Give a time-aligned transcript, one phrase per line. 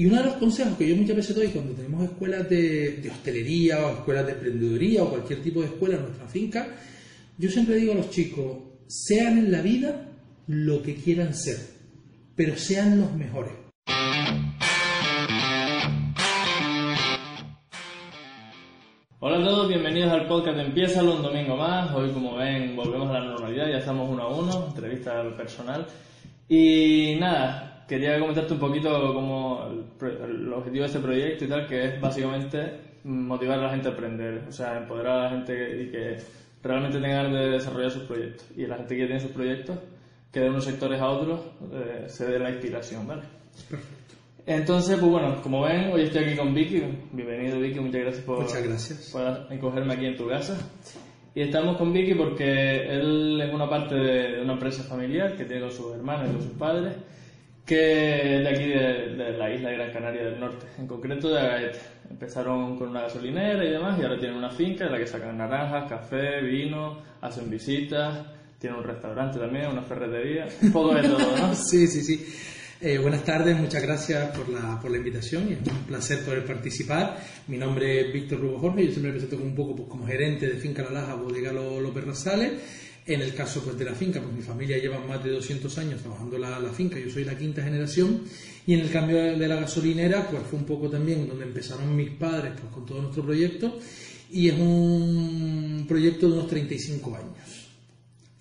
[0.00, 3.10] Y uno de los consejos que yo muchas veces doy cuando tenemos escuelas de, de
[3.10, 6.68] hostelería o escuelas de emprendeduría o cualquier tipo de escuela en nuestra finca,
[7.36, 10.08] yo siempre digo a los chicos, sean en la vida
[10.46, 11.58] lo que quieran ser,
[12.34, 13.52] pero sean los mejores.
[19.18, 21.94] Hola a todos, bienvenidos al podcast de Empieza un domingo más.
[21.94, 25.86] Hoy, como ven, volvemos a la normalidad, ya estamos uno a uno, entrevista al personal.
[26.48, 29.66] Y nada, quería comentarte un poquito como
[30.00, 32.58] el, objetivo de este proyecto y tal, que es básicamente
[33.02, 36.18] motivar a la gente a aprender, o sea, empoderar a la gente y que
[36.62, 38.46] realmente tengan de desarrollar sus proyectos.
[38.56, 39.76] Y la gente que tiene sus proyectos,
[40.30, 41.40] que de unos sectores a otros,
[41.72, 43.22] eh, se dé la inspiración, ¿vale?
[43.68, 44.14] Perfecto.
[44.46, 46.84] Entonces, pues bueno, como ven, hoy estoy aquí con Vicky.
[47.10, 49.10] Bienvenido, Vicky, muchas gracias por, muchas gracias.
[49.10, 50.56] por acogerme aquí en tu casa.
[51.34, 55.62] Y estamos con Vicky porque él es una parte de una empresa familiar que tiene
[55.62, 56.94] con sus hermanos y con sus padres,
[57.70, 61.78] que de aquí de, la isla de Gran Canaria del Norte, en concreto de Agaete.
[62.10, 65.38] Empezaron con una gasolinera y demás, y ahora tienen una finca en la que sacan
[65.38, 68.26] naranjas, café, vino, hacen visitas,
[68.58, 71.54] tienen un restaurante también, una ferretería, un poco de todo, ¿no?
[71.70, 72.26] sí, sí, sí.
[72.80, 76.44] Eh, buenas tardes, muchas gracias por la, por la invitación y es un placer poder
[76.44, 77.18] participar.
[77.46, 80.06] Mi nombre es Víctor Rubo Jorge, yo siempre me presento como un poco pues, como
[80.08, 82.52] gerente de Finca La Laja, Bodega López Rosales.
[83.10, 86.00] En el caso pues, de la finca, pues mi familia lleva más de 200 años
[86.00, 88.20] trabajando la, la finca, yo soy la quinta generación.
[88.68, 92.10] Y en el cambio de, la gasolinera, pues fue un poco también donde empezaron mis
[92.10, 93.80] padres pues, con todo nuestro proyecto.
[94.30, 97.68] Y es un proyecto de unos 35 años.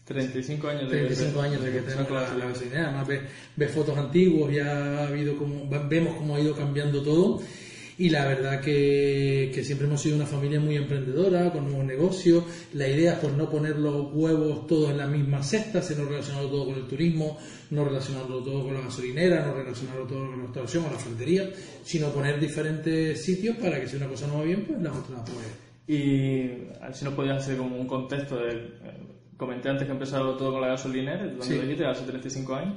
[0.05, 2.89] 35 años de 35 años de que tenemos la, la, gasolinera.
[2.89, 3.07] Además,
[3.55, 7.41] ve, fotos antiguos, ya ha habido como, vemos cómo ha ido cambiando todo.
[7.99, 12.45] Y la verdad que, que, siempre hemos sido una familia muy emprendedora, con nuevos negocios.
[12.73, 16.49] La idea es pues, no poner los huevos todos en la misma cesta, sino relacionarlo
[16.49, 17.37] todo con el turismo,
[17.71, 21.49] no relacionarlo todo con la gasolinera, no relacionarlo todo con la restauración o la ferretería,
[21.83, 25.17] sino poner diferentes sitios para que si una cosa no va bien, pues la otra
[25.25, 25.69] puede.
[25.85, 28.79] Y si nos podías hacer como un contexto de
[29.39, 31.53] comenté antes que he empezado todo con la gasolinera, tú sí.
[31.55, 32.75] dijiste, hace 35 años.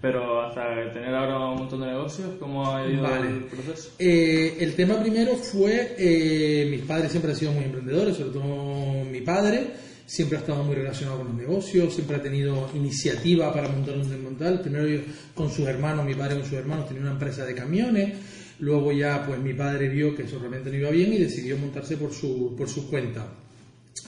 [0.00, 3.90] Pero hasta tener ahora un montón de negocios, ¿cómo ha ido el proceso?
[3.98, 9.04] Eh, el tema primero fue, eh, mis padres siempre han sido muy emprendedores, sobre todo
[9.04, 9.68] mi padre,
[10.04, 14.08] siempre ha estado muy relacionado con los negocios, siempre ha tenido iniciativa para montar un
[14.08, 14.60] desmontal.
[14.60, 15.02] Primero
[15.34, 18.18] con sus hermanos, mi padre con sus hermanos tenía una empresa de camiones,
[18.60, 21.96] luego ya pues mi padre vio que eso realmente no iba bien y decidió montarse
[21.96, 23.26] por su, por su cuenta.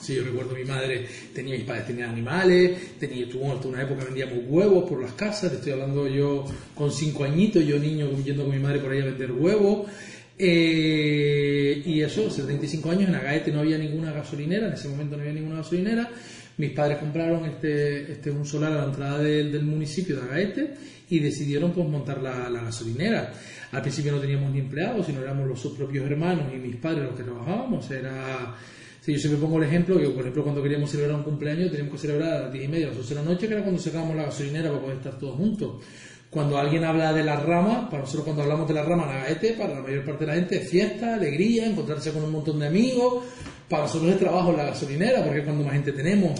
[0.01, 4.05] Sí, yo recuerdo mi madre, tenía mis padres tenían animales, tenía, tuvo hasta una época
[4.05, 6.45] vendíamos huevos por las casas, te estoy hablando yo
[6.75, 9.87] con cinco añitos, yo niño yendo con mi madre por ahí a vender huevos.
[10.41, 15.23] Eh, y eso, 75 años, en Agaete no había ninguna gasolinera, en ese momento no
[15.23, 16.09] había ninguna gasolinera.
[16.57, 20.73] Mis padres compraron este, este un solar a la entrada del, municipio de Agaete
[21.09, 23.33] y decidieron pues montar la, la, gasolinera.
[23.71, 27.15] Al principio no teníamos ni empleados, sino éramos los propios hermanos y mis padres los
[27.15, 27.91] que trabajábamos.
[27.91, 28.55] Era
[29.13, 31.99] Yo siempre pongo el ejemplo que, por ejemplo, cuando queríamos celebrar un cumpleaños, teníamos que
[31.99, 33.81] celebrar a las 10 y media, a las 12 de la noche, que era cuando
[33.81, 35.83] sacábamos la gasolinera para poder estar todos juntos.
[36.29, 39.73] Cuando alguien habla de la rama, para nosotros cuando hablamos de la rama Nagaete, para
[39.73, 43.23] la mayor parte de la gente es fiesta, alegría, encontrarse con un montón de amigos.
[43.67, 46.39] Para nosotros es trabajo en la gasolinera, porque es cuando más gente tenemos.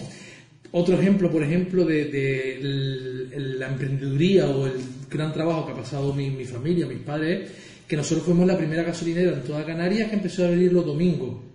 [0.70, 3.28] Otro ejemplo, por ejemplo, de,
[3.58, 4.74] la emprendeduría o el
[5.10, 7.50] gran trabajo que ha pasado mi, mi familia, mis padres,
[7.88, 11.49] que nosotros fuimos la primera gasolinera en toda Canarias que empezó a abrir los domingos.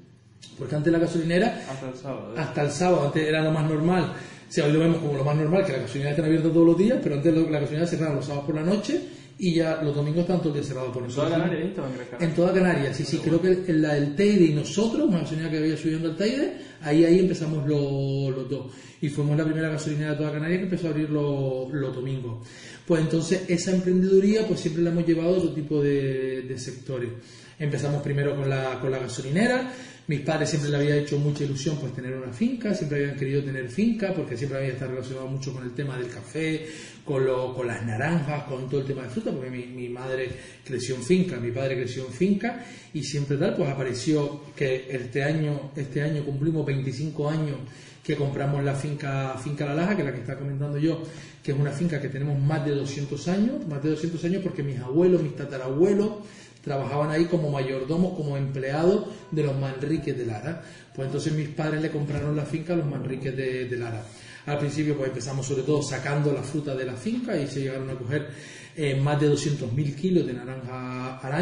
[0.58, 1.66] Porque antes la gasolinera.
[1.70, 2.34] Hasta el sábado.
[2.36, 2.40] ¿eh?
[2.40, 4.14] Hasta el sábado, antes era lo más normal.
[4.48, 6.78] Si hoy lo vemos como lo más normal, que la gasolinera está abierta todos los
[6.78, 9.02] días, pero antes la gasolinera cerraba los sábados por la noche
[9.38, 11.34] y ya los domingos están todos los días cerrados por nosotros.
[11.34, 12.22] ¿En toda Canarias?
[12.22, 13.18] En toda Canarias, sí, sí.
[13.18, 16.58] Creo que en la del Teide y nosotros, una gasolinera que había subiendo al Teide,
[16.82, 18.68] ahí, ahí empezamos los, dos.
[19.02, 22.48] Y fuimos la primera gasolinera de toda Canarias que empezó a abrir los, los domingos.
[22.86, 27.10] Pues entonces esa emprendeduría pues siempre la hemos llevado a otro tipo de, de sectores.
[27.60, 29.72] Empezamos primero con la, con la gasolinera,
[30.08, 33.44] mis padres siempre le había hecho mucha ilusión pues tener una finca, siempre habían querido
[33.44, 36.68] tener finca porque siempre había estado relacionado mucho con el tema del café,
[37.04, 40.30] con, lo, con las naranjas, con todo el tema de fruta, porque mi, madre
[40.64, 45.24] creció en finca, mi padre creció en finca y siempre tal, pues apareció que este
[45.24, 47.58] año, este año cumplimos 25 años
[48.04, 51.02] que compramos la finca, finca La Laja, que es la que está comentando yo,
[51.42, 54.62] que es una finca que tenemos más de 200 años, más de 200 años porque
[54.62, 56.12] mis abuelos, mis tatarabuelos,
[56.66, 60.62] trabajaban ahí como mayordomos, como empleados de los Manriques de Lara.
[60.94, 64.04] Pues entonces mis padres le compraron la finca a los Manriques de, Lara.
[64.48, 67.90] Al principio pues empezamos sobre todo sacando la fruta de la finca y se llegaron
[67.90, 68.30] a coger
[68.76, 71.34] eh, más de 200.000 kilos de naranja al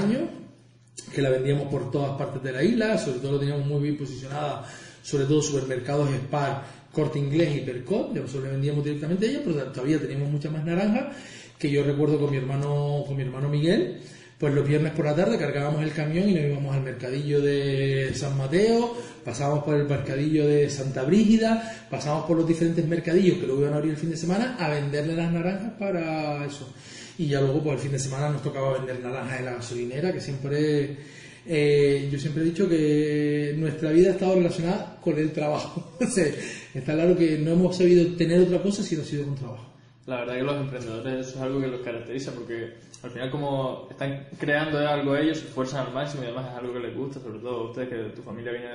[1.14, 3.98] que la vendíamos por todas partes de la isla, sobre todo lo teníamos muy bien
[3.98, 4.68] posicionada,
[5.02, 9.64] sobre todo supermercados Spar, Corte Inglés y Percot, nosotros le vendíamos directamente a ellos, pero
[9.72, 11.12] todavía teníamos mucha más naranja,
[11.58, 14.02] que yo recuerdo con mi hermano, con mi hermano Miguel,
[14.38, 18.12] Pues los viernes por la tarde cargábamos el camión y nos íbamos al mercadillo de
[18.14, 23.48] San Mateo, pasábamos por el mercadillo de Santa Brígida, pasábamos por los diferentes mercadillos que
[23.48, 26.74] luego iban a abrir el fin de semana a venderle las naranjas para eso.
[27.18, 30.12] Y ya luego, pues el fin de semana nos tocaba vender naranjas en la gasolinera,
[30.12, 30.98] que siempre
[31.46, 35.96] eh, yo siempre he dicho que nuestra vida ha estado relacionada con el trabajo.
[36.74, 39.73] está claro que no hemos sabido tener otra cosa si no ha sido con trabajo.
[40.06, 42.74] La verdad que los emprendedores eso es algo que los caracteriza porque
[43.04, 46.74] al final como están creando algo ellos, se esfuerzan al máximo y además es algo
[46.74, 48.68] que les gusta, sobre todo a ustedes que tu familia viene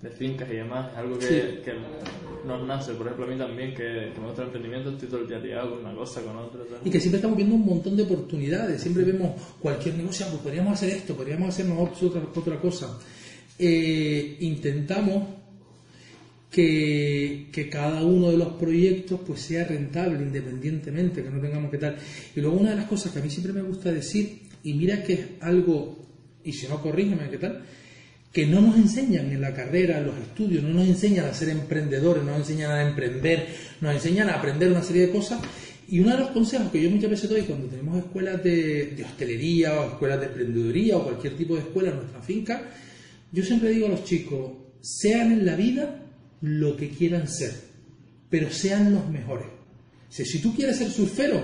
[0.00, 1.74] de, fincas y demás, es algo que,
[2.44, 2.92] nos nace.
[2.92, 5.42] Por ejemplo, a mí también, que, que me gusta el emprendimiento, estoy todo el día
[5.42, 6.60] tirado con una cosa, con otra.
[6.84, 10.42] Y que siempre estamos viendo un montón de oportunidades, siempre vemos cualquier negocio, ah, pues
[10.42, 12.98] podríamos hacer esto, podríamos hacer otra, otra cosa.
[13.58, 15.43] Eh, intentamos
[16.54, 21.96] que, cada uno de los proyectos pues sea rentable independientemente, que no tengamos que tal.
[22.34, 25.02] Y luego una de las cosas que a mí siempre me gusta decir, y mira
[25.02, 25.98] que es algo,
[26.44, 27.64] y si no corrígeme, ¿qué tal?
[28.32, 31.48] Que no nos enseñan en la carrera, en los estudios, no nos enseñan a ser
[31.48, 33.48] emprendedores, no nos enseñan a emprender,
[33.80, 35.40] nos enseñan a aprender una serie de cosas.
[35.88, 39.04] Y uno de los consejos que yo muchas veces doy cuando tenemos escuelas de, de
[39.04, 42.70] hostelería o escuelas de emprendeduría o cualquier tipo de escuela en nuestra finca,
[43.32, 46.03] yo siempre digo a los chicos, sean en la vida
[46.44, 47.54] lo que quieran ser,
[48.28, 49.46] pero sean los mejores.
[50.10, 51.42] si tú quieres ser surfero,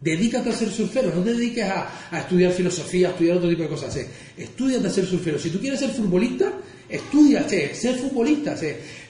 [0.00, 3.68] dedícate a ser surfero, no te dediques a, estudiar filosofía, a estudiar otro tipo de
[3.68, 3.94] cosas.
[4.34, 5.38] Estudiate a ser surfero.
[5.38, 6.50] Si tú quieres ser futbolista,
[6.88, 8.56] estudia, ser futbolista,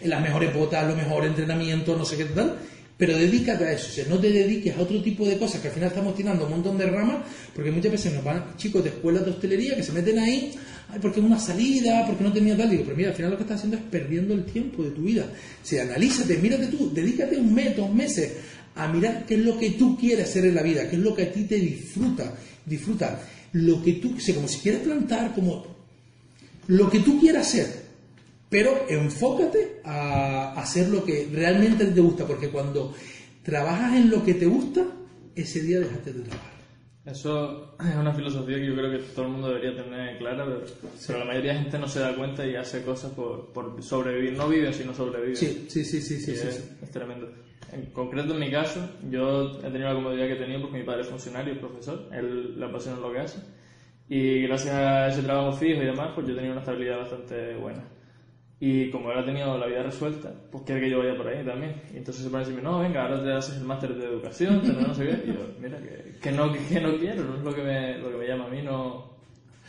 [0.03, 2.59] las mejores botas, los mejores entrenamientos, no sé qué tal,
[2.97, 5.89] pero dedícate a eso, no te dediques a otro tipo de cosas que al final
[5.91, 9.31] estamos tirando un montón de ramas, porque muchas veces nos van chicos de escuelas de
[9.31, 10.53] hostelería que se meten ahí
[10.93, 12.71] ay, porque es una salida, porque no tenía tal.
[12.71, 15.03] Digo, pero mira, al final lo que estás haciendo es perdiendo el tiempo de tu
[15.03, 15.25] vida.
[15.25, 18.33] O sea, analízate, mírate tú, dedícate un mes, dos meses
[18.75, 21.15] a mirar qué es lo que tú quieres hacer en la vida, qué es lo
[21.15, 22.35] que a ti te disfruta,
[22.65, 23.21] disfruta.
[23.53, 25.67] Lo que tú, o como si quieres plantar, como
[26.69, 27.83] lo que tú quieras hacer,
[28.49, 32.95] pero enfócate a hacer lo que realmente te gusta, porque cuando
[33.43, 34.87] trabajas en lo que te gusta,
[35.35, 36.52] ese día dejaste de trabajar.
[37.05, 41.19] Eso es una filosofía que yo creo que todo el mundo debería tener clara, pero,
[41.19, 44.35] la mayoría de gente no se da cuenta y hace cosas por, por sobrevivir.
[44.35, 45.35] No viven, sino sobreviven.
[45.35, 46.21] Sí, sí, sí, sí.
[46.21, 47.29] sí, es, tremendo.
[47.73, 50.85] En concreto, en mi caso, yo he tenido la comodidad que he tenido porque mi
[50.85, 53.39] padre es funcionario, es profesor, él le apasiona lo que hace.
[54.09, 57.57] Y gracias a ese trabajo fijo y demás, pues yo he tenido una estabilidad bastante
[57.57, 57.83] buena.
[58.65, 61.45] Y como él ha tenido la vida resuelta, pues quiere que yo vaya por ahí
[61.45, 61.83] también.
[61.93, 64.63] Y entonces se pone a decirme, no, venga, ahora te haces el máster de educación,
[64.87, 65.23] no sé qué.
[65.25, 68.13] Y yo, mira, que, que, no, que, no quiero, no es lo que, me, lo
[68.13, 69.11] que me llama a mí, no...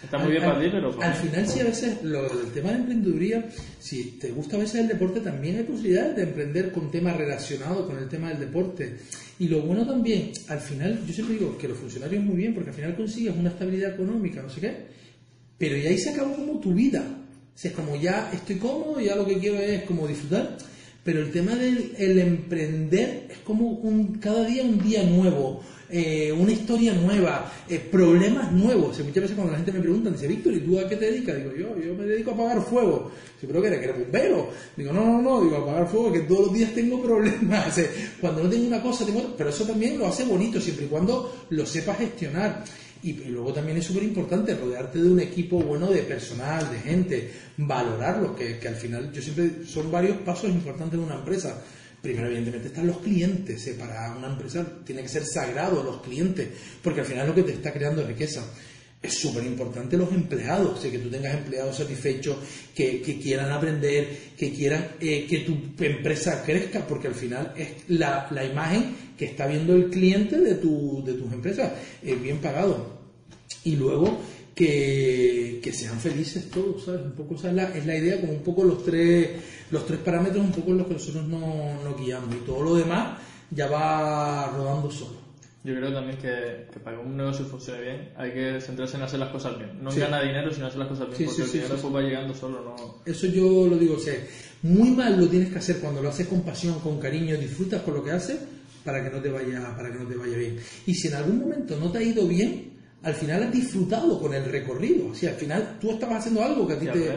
[0.04, 0.96] Está muy bien para ti, pero...
[1.02, 3.50] Al final, sí, a veces, lo, el tema de emprendeduría,
[3.80, 7.88] si te gusta a veces el deporte, también hay posibilidades de emprender con temas relacionados
[7.88, 8.98] con el tema del deporte.
[9.40, 12.70] Y lo bueno también, al final, yo siempre digo que los funcionarios muy bien, porque
[12.70, 14.86] al final consigues una estabilidad económica, no sé qué,
[15.58, 17.23] pero ya ahí se acabó como tu vida
[17.56, 20.58] si es como ya estoy cómodo, ya lo que quiero es como disfrutar.
[21.04, 26.32] Pero el tema del el emprender es como un, cada día un día nuevo, eh,
[26.32, 28.98] una historia nueva, eh, problemas nuevos.
[29.00, 31.36] muchas veces cuando la gente me pregunta, dice, Víctor, ¿y tú a qué te dedicas?
[31.36, 33.12] Digo, yo, yo me dedico a apagar fuego.
[33.40, 34.50] Si creo que eres, que eres bombero.
[34.78, 37.82] Digo, no, no, no, digo, apagar fuego, que todos los días tengo problemas.
[38.22, 39.34] cuando no tengo una cosa, tengo otra.
[39.38, 42.64] Pero eso también lo hace bonito, siempre y cuando lo sepas gestionar.
[43.04, 47.32] Y, luego también es súper importante rodearte de un equipo bueno de personal, de gente,
[47.58, 51.62] valorarlo, que, al final yo siempre son varios pasos importantes en una empresa.
[52.02, 53.68] Primero, evidentemente, están los clientes.
[53.68, 53.76] ¿eh?
[53.78, 56.48] Para una empresa tiene que ser sagrado los clientes,
[56.82, 58.44] porque al final lo que te está creando es riqueza.
[59.04, 62.38] Es súper importante los empleados, que tú tengas empleados satisfechos,
[62.74, 64.08] que, que quieran aprender,
[64.38, 69.26] que quieran eh, que tu empresa crezca, porque al final es la, la, imagen que
[69.26, 73.02] está viendo el cliente de, tu, de tus empresas, es bien pagado.
[73.66, 74.22] Y luego
[74.56, 77.02] que, que, sean felices todos, ¿sabes?
[77.02, 79.32] Un poco, es la, es la idea, como un poco los tres,
[79.70, 82.34] los tres parámetros, un poco los que nosotros nos no guiamos.
[82.34, 83.18] Y todo lo demás
[83.52, 85.23] ya va rodando solo.
[85.64, 89.04] Yo creo también que, que, para que un negocio funcione bien hay que centrarse en
[89.04, 89.82] hacer las cosas bien.
[89.82, 92.36] No en ganar dinero, sino hacer las cosas bien, porque el dinero pues va llegando
[92.36, 92.62] solo.
[92.64, 93.02] No...
[93.06, 94.16] Eso yo lo digo, o sea,
[94.64, 97.94] muy mal lo tienes que hacer cuando lo haces con pasión, con cariño, disfrutas con
[97.94, 98.40] lo que haces
[98.84, 100.60] para que no te vaya, para que no te vaya bien.
[100.86, 104.34] Y si en algún momento no te ha ido bien, al final has disfrutado con
[104.34, 105.08] el recorrido.
[105.08, 107.10] O sea, al final tú estabas haciendo algo que a ti te.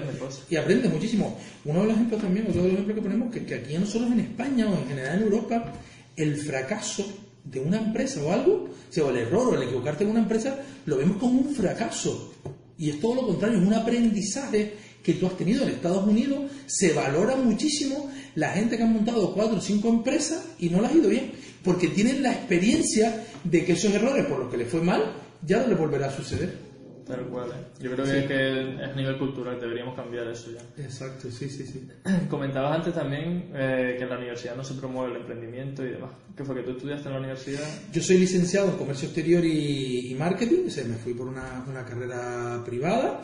[0.51, 1.37] y aprendes muchísimo.
[1.65, 4.13] Uno de los ejemplos también, otro de los ejemplos que ponemos, que, que aquí nosotros
[4.13, 5.73] en España o en general en Europa,
[6.17, 10.11] el fracaso de una empresa o algo, o, sea, el error o el equivocarte en
[10.11, 12.33] una empresa, lo vemos como un fracaso.
[12.79, 16.51] Y es todo lo contrario, es un aprendizaje que tú has tenido en Estados Unidos,
[16.67, 20.93] se valora muchísimo la gente que ha montado cuatro o cinco empresas y no las
[20.93, 24.69] ha ido bien, porque tienen la experiencia de que esos errores por los que les
[24.69, 25.13] fue mal
[25.47, 26.66] ya no le volverá a suceder.
[27.07, 27.51] Tal cual.
[27.81, 30.83] Yo creo que, es que es a nivel cultural, deberíamos cambiar eso ya.
[30.83, 31.89] Exacto, sí, sí, sí.
[32.29, 36.11] Comentabas antes también eh, que en la universidad no se promueve el emprendimiento y demás.
[36.37, 37.65] ¿Qué fue que tú estudiaste en la universidad?
[37.93, 41.65] Yo soy licenciado en Comercio Exterior y, y Marketing, o sea, me fui por una,
[41.69, 43.23] una carrera privada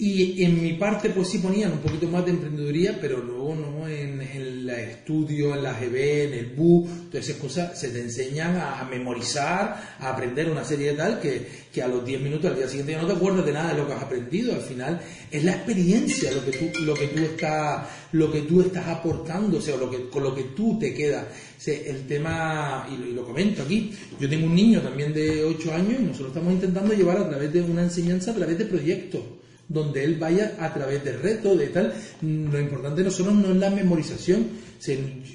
[0.00, 3.88] y en mi parte pues sí ponían un poquito más de emprendeduría, pero luego no
[3.88, 8.56] en, el estudio, en la GB, en el BU, todas esas cosas se te enseñan
[8.56, 12.56] a, memorizar, a aprender una serie de tal que, que a los 10 minutos al
[12.56, 14.54] día siguiente ya no te acuerdas de nada de lo que has aprendido.
[14.54, 15.00] Al final
[15.32, 19.58] es la experiencia lo que tú, lo que tú, estás, lo que tú estás aportando,
[19.58, 21.24] o sea, lo que, con lo que tú te quedas.
[21.66, 23.90] el tema, y lo, comento aquí,
[24.20, 27.52] yo tengo un niño también de 8 años y nosotros estamos intentando llevar a través
[27.52, 29.22] de una enseñanza, a través de proyectos
[29.68, 31.92] donde él vaya a través de retos, de tal.
[32.22, 34.48] Lo importante nosotros no es la memorización.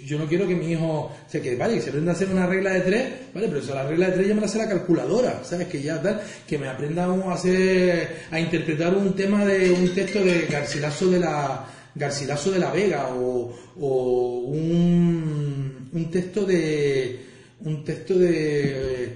[0.06, 2.48] yo no quiero que mi hijo se quede, vale, que se aprenda a hacer una
[2.48, 4.68] regla de tres, vale, pero eso, la regla de tres ya me la hace la
[4.70, 5.68] calculadora, ¿sabes?
[5.68, 10.24] Que ya tal, que me aprenda a hacer, a interpretar un tema de un texto
[10.24, 17.20] de Garcilaso de la, Garcilaso de la Vega o, o un, un texto de,
[17.62, 19.10] un texto de,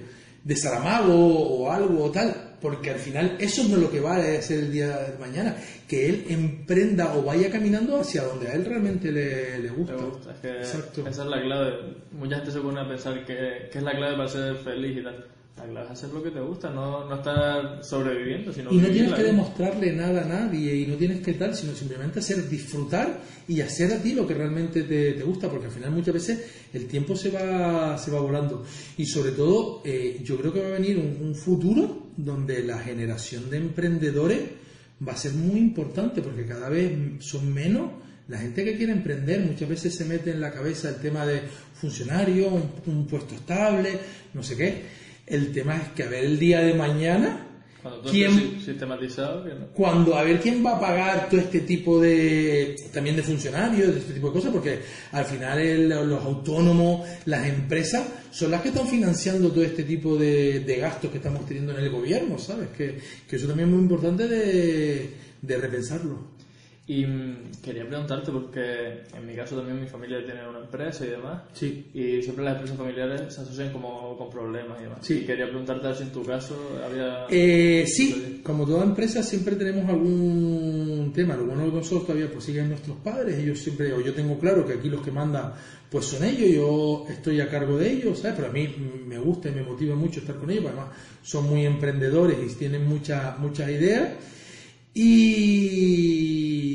[0.44, 4.16] de Saramago o algo o tal porque al final eso no es lo que va
[4.16, 8.54] a ser el día de mañana, que él emprenda o vaya caminando hacia donde a
[8.54, 9.94] él realmente le, gusta.
[10.42, 11.06] Exacto.
[11.06, 11.96] Esa es la clave.
[12.12, 15.02] Mucha gente se pone a pensar que, que es la clave para ser feliz y
[15.02, 15.24] tal
[15.90, 19.92] hacer lo que te gusta, no, no estar sobreviviendo, sino Y no tienes que demostrarle
[19.92, 24.02] nada a nadie y no tienes que tal, sino simplemente hacer disfrutar y hacer a
[24.02, 27.98] ti lo que realmente te, gusta, porque al final muchas veces el tiempo se va,
[27.98, 28.64] se va volando.
[28.96, 33.48] Y sobre todo, eh, yo creo que va a venir un, futuro donde la generación
[33.48, 34.40] de emprendedores
[35.06, 37.90] va a ser muy importante, porque cada vez son menos
[38.28, 41.40] la gente que quiere emprender muchas veces se mete en la cabeza el tema de
[41.72, 42.48] funcionario,
[42.84, 43.98] un puesto estable,
[44.34, 47.44] no sé qué el tema es que a ver el día de mañana.
[47.88, 49.44] Cuando ¿quién, sistematizado.
[49.74, 52.76] Cuando a ver quién va a pagar todo este tipo de.
[52.92, 54.80] también de funcionarios, de este tipo de cosas, porque
[55.12, 60.78] al final los autónomos, las empresas, son las que están financiando todo este tipo de,
[60.80, 62.68] gastos que estamos teniendo en el gobierno, ¿sabes?
[62.76, 62.98] Que,
[63.30, 65.10] eso también es muy importante de,
[65.42, 66.37] de repensarlo.
[66.88, 71.10] Y mm, quería preguntarte, porque en mi caso también mi familia tiene una empresa y
[71.10, 71.42] demás.
[71.52, 71.90] Sí.
[71.92, 74.98] Y siempre las empresas familiares se asocian como con problemas y demás.
[75.02, 75.18] Sí.
[75.18, 77.26] Y quería preguntarte si en tu caso había...
[77.28, 81.36] Eh, sí, como toda empresa siempre tenemos algún tema.
[81.36, 83.38] Lo bueno de nosotros todavía pues siguen nuestros padres.
[83.38, 85.52] Ellos siempre, o yo tengo claro que aquí los que mandan
[85.90, 86.50] pues son ellos.
[86.50, 88.36] Yo estoy a cargo de ellos, ¿sabes?
[88.36, 88.66] Pero a mí
[89.06, 90.64] me gusta y me motiva mucho estar con ellos.
[90.68, 90.88] Además
[91.22, 94.08] son muy emprendedores y tienen muchas muchas ideas.
[95.00, 96.66] Y,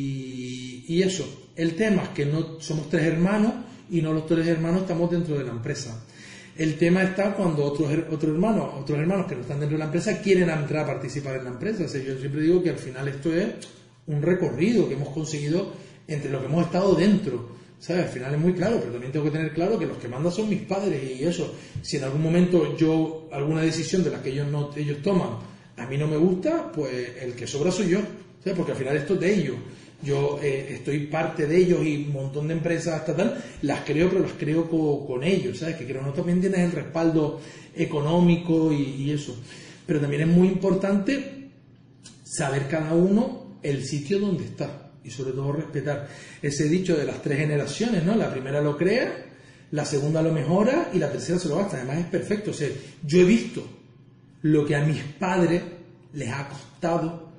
[1.02, 3.54] eso, el tema es que no somos tres hermanos
[3.92, 6.06] y no los tres hermanos estamos dentro de la empresa.
[6.56, 9.86] El tema está cuando otros, otros hermanos, otros hermanos que no están dentro de la
[9.88, 11.84] empresa quieren entrar a participar en la empresa.
[11.84, 13.48] yo siempre digo que al final esto es
[14.08, 15.74] un recorrido que hemos conseguido
[16.08, 17.50] entre lo que hemos estado dentro.
[17.78, 18.06] ¿Sabes?
[18.06, 20.32] Al final es muy claro, pero también tengo que tener claro que los que mandan
[20.32, 21.54] son mis padres y eso.
[21.82, 25.32] Si en algún momento yo, alguna decisión de la que ellos, no, ellos toman,
[25.78, 28.00] a mí no me gusta, pues el que sobra soy yo,
[28.56, 29.56] porque al final esto es de ellos.
[30.04, 34.10] Yo eh, estoy parte de ellos y un montón de empresas hasta tal, las creo,
[34.10, 35.78] pero las creo con, ellos, ¿sabes?
[35.78, 37.40] Que creo no también tienes el respaldo
[37.74, 39.38] económico y, eso.
[39.88, 41.50] Pero también es muy importante
[42.26, 46.10] saber cada uno el sitio donde está y sobre todo respetar
[46.42, 48.16] ese dicho de las tres generaciones, ¿no?
[48.16, 49.26] La primera lo crea,
[49.72, 51.78] la segunda lo mejora y la tercera se lo gasta.
[51.78, 52.52] Además es perfecto.
[52.52, 52.68] O sea,
[53.06, 53.66] yo he visto
[54.44, 55.62] lo que a mis padres
[56.14, 57.34] les ha costado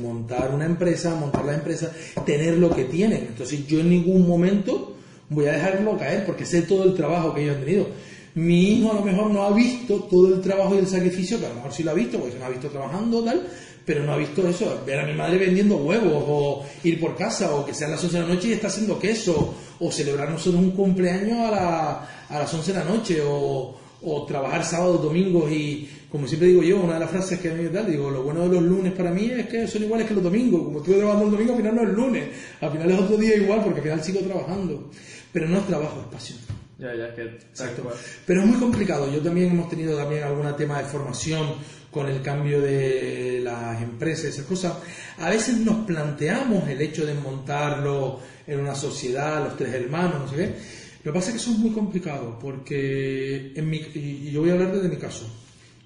[0.00, 1.92] montar una empresa, montar la empresa,
[2.24, 3.26] tener lo que tienen.
[3.28, 4.96] Entonces yo en ningún momento
[5.28, 7.86] voy a dejarlo caer porque sé todo el trabajo que ellos han tenido.
[8.34, 11.46] Mi hijo a lo mejor no ha visto todo el trabajo y el sacrificio, que
[11.46, 13.46] a lo mejor sí lo ha visto, porque se me ha visto trabajando tal,
[13.84, 17.54] pero no ha visto eso, ver a mi madre vendiendo huevos, o ir por casa,
[17.54, 20.28] o que sea a las 11 de la noche y está haciendo queso, o celebrar
[20.46, 25.50] un cumpleaños a, la, a las 11 de la noche, o, o trabajar sábados, domingos
[25.50, 28.10] y, como siempre digo yo, una de las frases que a mí me tal, digo,
[28.10, 30.62] lo bueno de los lunes para mí es que son iguales que los domingos.
[30.62, 32.28] Como estoy trabajando el domingo, al final no es lunes,
[32.60, 34.90] al final es otro día igual porque al final sigo trabajando.
[35.32, 36.38] Pero no es trabajo, es pasión.
[36.78, 37.90] Ya, ya, que Exacto.
[38.24, 39.12] Pero es muy complicado.
[39.12, 41.54] Yo también hemos tenido también algún tema de formación
[41.90, 44.74] con el cambio de las empresas, esas cosas.
[45.18, 50.28] A veces nos planteamos el hecho de montarlo en una sociedad, los tres hermanos, no
[50.28, 54.30] sé qué lo que pasa es que eso es muy complicado, porque en mi, y
[54.32, 55.26] yo voy a hablar desde mi caso.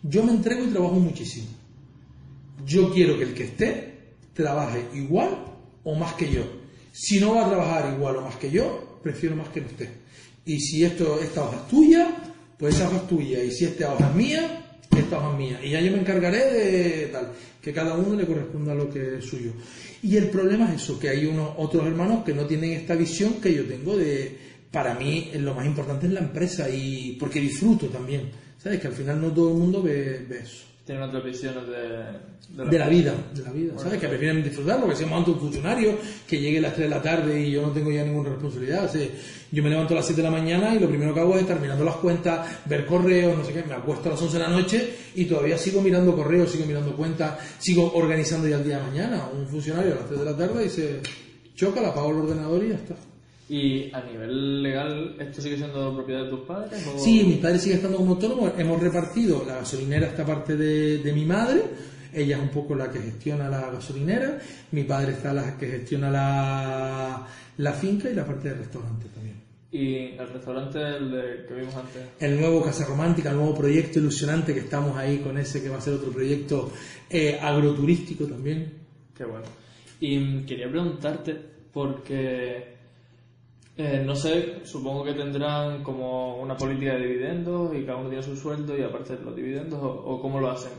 [0.02, 1.46] Yo me entrego y trabajo muchísimo.
[2.66, 3.94] Yo quiero que el que esté
[4.34, 5.44] trabaje igual
[5.84, 6.42] o más que yo.
[6.92, 9.90] Si no va a trabajar igual o más que yo, prefiero más que no esté.
[10.44, 12.16] Y si esto, esta hoja es tuya,
[12.58, 13.44] pues esa hoja es tuya.
[13.44, 15.60] Y si esta hoja es mía, esta hoja es mía.
[15.62, 19.24] Y ya yo me encargaré de tal, que cada uno le corresponda lo que es
[19.24, 19.52] suyo.
[20.02, 23.34] Y el problema es eso, que hay unos otros hermanos que no tienen esta visión
[23.34, 27.86] que yo tengo de, para mí, lo más importante es la empresa y porque disfruto
[27.86, 28.30] también.
[28.58, 28.80] ¿Sabes?
[28.80, 30.64] Que al final no todo el mundo ve, ve eso.
[30.86, 34.00] Tienen otras visiones de, de, la, vida, de la vida, ¿sabes?
[34.00, 37.00] Que prefieren disfrutar, porque si monta un funcionario que llegue a las 3 de la
[37.00, 38.90] tarde y yo no tengo ya ninguna responsabilidad.
[38.92, 38.98] O
[39.52, 41.42] yo me levanto a las 7 de la mañana y lo primero que hago es
[41.42, 44.42] estar mirando las cuentas, ver correos, no sé qué, me acuesto a las 11 de
[44.42, 48.78] la noche y todavía sigo mirando correos, sigo mirando cuentas, sigo organizando ya el día
[48.78, 49.28] de mañana.
[49.32, 51.00] Un funcionario a las 3 de la tarde se
[51.54, 52.96] choca, la apago el ordenador y ya está.
[53.52, 56.82] ¿Y a nivel legal esto sigue siendo propiedad de tus padres?
[56.96, 58.52] Sí, mis padres siguen estando como autónomos.
[58.56, 61.62] Hemos repartido la gasolinera esta parte de, mi madre.
[62.14, 64.38] Ella es un poco la que gestiona la gasolinera.
[64.70, 67.26] Mi padre está la que gestiona la,
[67.58, 69.36] la finca y la parte del restaurante también.
[69.70, 72.02] ¿Y el restaurante el que vimos antes?
[72.20, 75.76] El nuevo Casa Romántica, el nuevo proyecto ilusionante que estamos ahí con ese que va
[75.76, 76.72] a ser otro proyecto
[77.10, 78.72] eh, agroturístico también.
[79.14, 79.44] Qué bueno.
[80.00, 81.36] Y quería preguntarte,
[81.70, 82.80] porque
[83.74, 88.22] eh, no sé, supongo que tendrán como una política de dividendos y cada uno tiene
[88.22, 90.72] su sueldo y aparte de los dividendos, o, cómo lo hacen.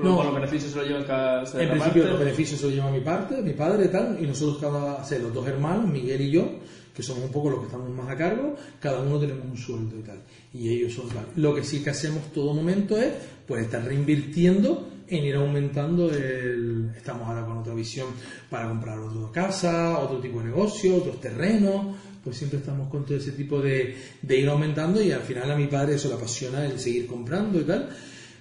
[0.00, 3.00] No, los beneficios se lo llevan cada En principio, los beneficios se los lleva mi
[3.00, 6.48] parte, mi padre, tal, y nosotros, cada, o los dos hermanos, Miguel y yo,
[6.94, 9.98] que somos un poco los que estamos más a cargo, cada uno tenemos un sueldo
[9.98, 10.22] y tal.
[10.54, 11.26] Y ellos son tal.
[11.34, 13.12] Lo que sí que hacemos todo momento es
[13.46, 16.92] pues estar reinvirtiendo en ir aumentando el...
[16.96, 18.08] Estamos ahora con otra visión
[18.48, 23.16] para comprar otra casa, otro tipo de negocio, otros terrenos pues siempre estamos con todo
[23.16, 26.64] ese tipo de, de ir aumentando y al final a mi padre eso le apasiona
[26.66, 27.88] el seguir comprando y tal.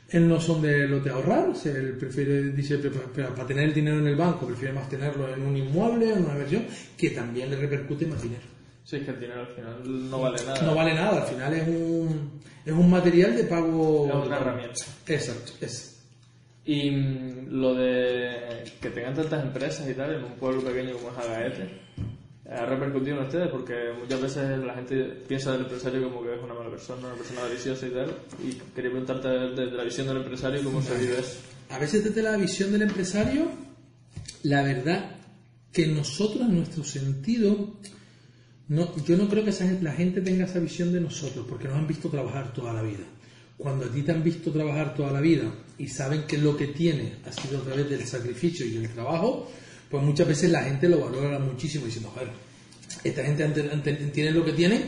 [0.10, 4.08] Él no son de los de ahorrar, él prefiere, dice, para tener el dinero en
[4.08, 6.66] el banco, prefiere más tenerlo en un inmueble, en una versión,
[6.98, 8.42] que también le repercute más dinero.
[8.84, 10.62] Sí, es que el dinero al final no vale nada.
[10.64, 14.08] No vale nada, al final es un, es un material de pago.
[14.08, 14.86] Es una herramienta.
[15.06, 16.02] Exacto, es.
[16.66, 21.12] Y mm, lo de que tengan tantas empresas y tal en un pueblo pequeño como
[21.12, 21.70] es Agaete,
[22.52, 26.44] ha repercutido en ustedes porque muchas veces la gente piensa del empresario como que es
[26.44, 28.16] una mala persona, una persona deliciosa y tal.
[28.44, 31.38] Y quería preguntarte desde la visión del empresario cómo se vive eso.
[31.70, 33.52] A veces desde la visión del empresario,
[34.44, 35.18] la verdad
[35.72, 37.76] que nosotros, en nuestro sentido,
[38.68, 41.88] no, yo no creo que la gente tenga esa visión de nosotros porque nos han
[41.88, 43.06] visto trabajar toda la vida.
[43.58, 46.68] Cuando a ti te han visto trabajar toda la vida y saben que lo que
[46.68, 49.52] tiene ha sido a través del sacrificio y el trabajo,
[49.90, 52.30] pues muchas veces la gente lo valora muchísimo diciendo, joder,
[53.04, 53.46] esta gente
[54.14, 54.82] tiene lo que tiene,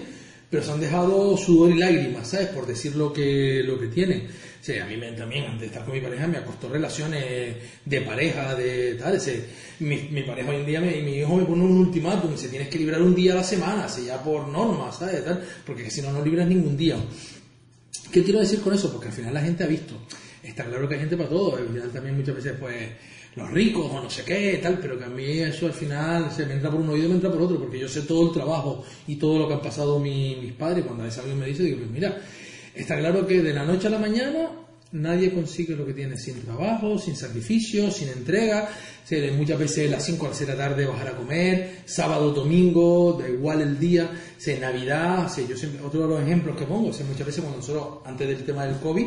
[0.50, 2.48] pero se han dejado sudor y lágrimas, ¿sabes?
[2.48, 4.28] Por decir lo que, lo que tienen.
[4.62, 8.02] Sí, a mí me, también, antes de estar con mi pareja, me acostó relaciones de
[8.02, 9.16] pareja, de tal.
[9.16, 9.46] Ese,
[9.80, 12.78] mi, mi, pareja hoy en día, mi hijo me pone un ultimátum, se tienes que
[12.78, 15.26] librar un día a la semana, así ya por norma, ¿sabes?
[15.26, 16.98] Tal, porque si no, no libras ningún día.
[18.12, 18.92] ¿Qué quiero decir con eso?
[18.92, 19.96] Porque al final la gente ha visto.
[20.44, 21.56] Está claro que hay gente para todo.
[21.56, 22.76] Al final también muchas veces, pues
[23.36, 26.46] los ricos o no sé qué, tal, pero que a mí eso al final se
[26.46, 28.34] me entra por un oído y me entra por otro, porque yo sé todo el
[28.34, 30.86] trabajo y todo lo que han pasado mis padres.
[30.86, 32.22] Cuando a veces alguien me dice, digo, pues mira,
[32.76, 34.52] está claro que de la noche a la mañana
[34.94, 38.70] nadie consigue lo que tiene sin trabajo, sin sacrificio, sin entrega.
[39.38, 43.18] muchas veces las 5 a las 6 de la tarde bajar a comer, sábado, domingo,
[43.22, 45.32] da igual el día, se Navidad.
[45.48, 48.66] yo siempre, otro de los ejemplos que pongo, muchas veces cuando nosotros, antes del tema
[48.66, 49.06] del COVID,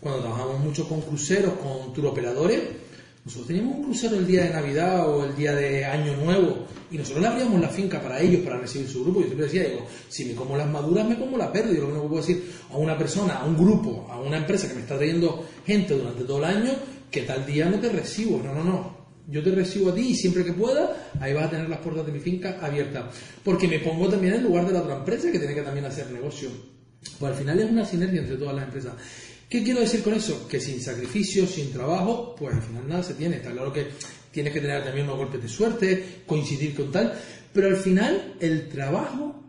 [0.00, 2.85] cuando trabajamos mucho con cruceros, con turoperadores,
[3.26, 6.96] nosotros teníamos un crucero el día de Navidad o el día de Año Nuevo y
[6.96, 9.18] nosotros le abríamos la finca para ellos, para recibir su grupo.
[9.18, 11.80] Yo siempre decía, digo, si me como las maduras, me como la pérdida.
[11.80, 14.74] Lo único que puedo decir a una persona, a un grupo, a una empresa que
[14.74, 16.70] me está trayendo gente durante todo el año,
[17.10, 18.40] que tal día no te recibo.
[18.40, 18.96] No, no, no.
[19.26, 22.06] Yo te recibo a ti y siempre que pueda, ahí vas a tener las puertas
[22.06, 23.06] de mi finca abiertas.
[23.42, 26.12] Porque me pongo también en lugar de la otra empresa que tiene que también hacer
[26.12, 26.48] negocio.
[27.18, 28.92] Pues al final es una sinergia entre todas las empresas.
[29.48, 30.48] ¿Qué quiero decir con eso?
[30.48, 33.36] Que sin sacrificio, sin trabajo, pues al final nada se tiene.
[33.36, 33.86] Está claro que
[34.32, 37.12] tienes que tener también unos golpes de suerte, coincidir con tal,
[37.52, 39.42] pero al final el trabajo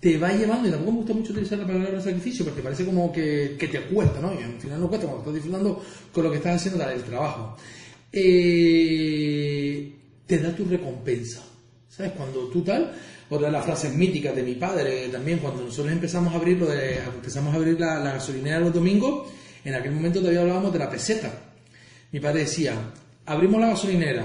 [0.00, 3.12] te va llevando, y tampoco me gusta mucho utilizar la palabra sacrificio porque parece como
[3.12, 4.32] que, te cuesta, ¿no?
[4.32, 7.56] Y al final no cuesta cuando estás disfrutando con lo que estás haciendo, el trabajo.
[8.10, 9.92] Eh,
[10.26, 11.44] te da tu recompensa.
[11.90, 12.12] ¿Sabes?
[12.12, 12.92] Cuando tú tal,
[13.28, 16.98] otra de las frases míticas de mi padre también, cuando nosotros empezamos a abrir, de,
[16.98, 19.28] empezamos a abrir la, gasolinera los domingos,
[19.64, 21.32] en aquel momento todavía hablábamos de la peseta.
[22.12, 22.74] Mi padre decía,
[23.26, 24.24] abrimos la gasolinera,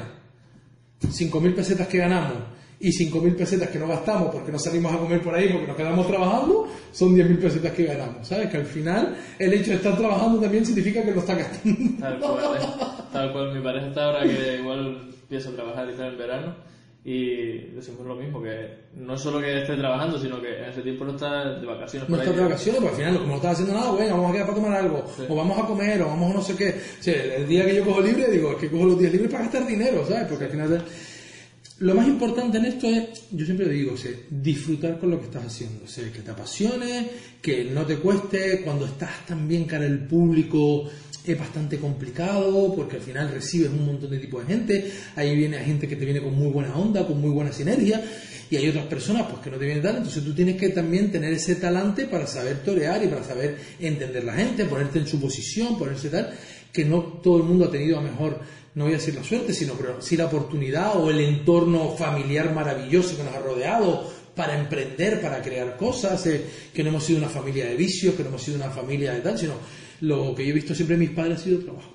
[1.01, 2.38] 5.000 pesetas que ganamos
[2.80, 5.75] y 5.000 pesetas que no gastamos porque no salimos a comer por ahí porque nos
[5.75, 8.28] quedamos trabajando, son 10.000 pesetas que ganamos.
[8.28, 8.51] ¿Sabes?
[8.51, 11.99] Que al final el hecho de estar trabajando también significa que lo está gastando.
[11.99, 12.67] Tal cual, ¿eh?
[13.12, 13.56] tal cual.
[13.56, 16.74] Mi pareja está ahora que igual empieza a trabajar y tal en verano
[17.08, 21.06] y decimos lo mismo, que no solo que esté trabajando, sino que en ese tiempo
[21.06, 22.10] no está de vacaciones.
[22.10, 24.34] No está de vacaciones, porque al final, como no estás haciendo nada, bueno, vamos a
[24.34, 26.70] quedar para tomar algo, o vamos a comer, o vamos a no sé qué.
[27.00, 29.32] O sea, el día que yo cojo libre, digo, es que cojo los días libres
[29.32, 30.26] para gastar dinero, ¿sabes?
[30.28, 30.86] Porque al final...
[31.78, 35.26] Lo más importante en esto es, yo siempre digo, o sea, disfrutar con lo que
[35.26, 37.10] estás haciendo, o sea, que te apasione,
[37.41, 40.89] que no te cueste, cuando estás también cara al público,
[41.25, 45.57] es bastante complicado porque al final recibes un montón de tipos de gente, ahí viene
[45.59, 48.03] gente que te viene con muy buena onda, con muy buena sinergia
[48.49, 51.11] y hay otras personas pues que no te vienen tal, entonces tú tienes que también
[51.11, 55.19] tener ese talante para saber torear y para saber entender la gente, ponerte en su
[55.19, 56.31] posición, ponerse tal,
[56.71, 58.39] que no todo el mundo ha tenido a mejor
[58.75, 62.53] no voy a decir la suerte, sino pero sí la oportunidad o el entorno familiar
[62.53, 67.19] maravilloso que nos ha rodeado para emprender, para crear cosas, eh, que no hemos sido
[67.19, 69.53] una familia de vicios, que no hemos sido una familia de tal, sino
[70.01, 71.93] lo que yo he visto siempre en mis padres ha sido trabajo.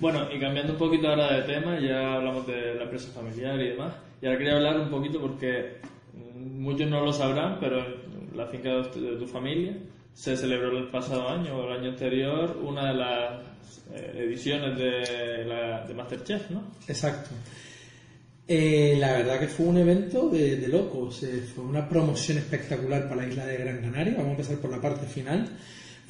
[0.00, 3.68] Bueno, y cambiando un poquito ahora de tema, ya hablamos de la empresa familiar y
[3.68, 5.76] demás, y ahora quería hablar un poquito porque
[6.34, 9.76] muchos no lo sabrán, pero en la finca de tu familia
[10.12, 13.42] se celebró el pasado año o el año anterior una de las
[13.94, 16.64] eh, ediciones de, la, de Masterchef, ¿no?
[16.88, 17.30] Exacto.
[18.48, 23.08] Eh, la verdad que fue un evento de, de locos, eh, fue una promoción espectacular
[23.08, 25.48] para la isla de Gran Canaria, vamos a empezar por la parte final.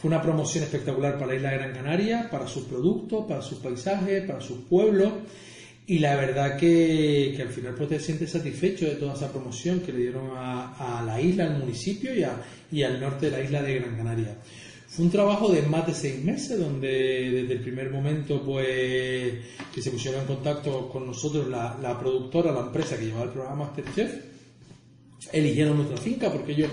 [0.02, 3.58] Fue una promoción espectacular para la isla de Gran Canaria, para sus productos, para sus
[3.58, 5.12] paisajes, para sus pueblos.
[5.86, 9.92] Y la verdad que, al final pues te sientes satisfecho de toda esa promoción que
[9.92, 13.96] le dieron a, la isla, al municipio y, al norte de la isla de Gran
[13.96, 14.36] Canaria.
[14.88, 16.88] Fue un trabajo de más de seis meses, donde
[17.30, 19.34] desde el primer momento, pues,
[19.72, 23.30] que se pusieron en contacto con nosotros la, la productora, la empresa que llevaba el
[23.30, 24.12] programa Masterchef,
[25.32, 26.70] eligieron nuestra finca porque ellos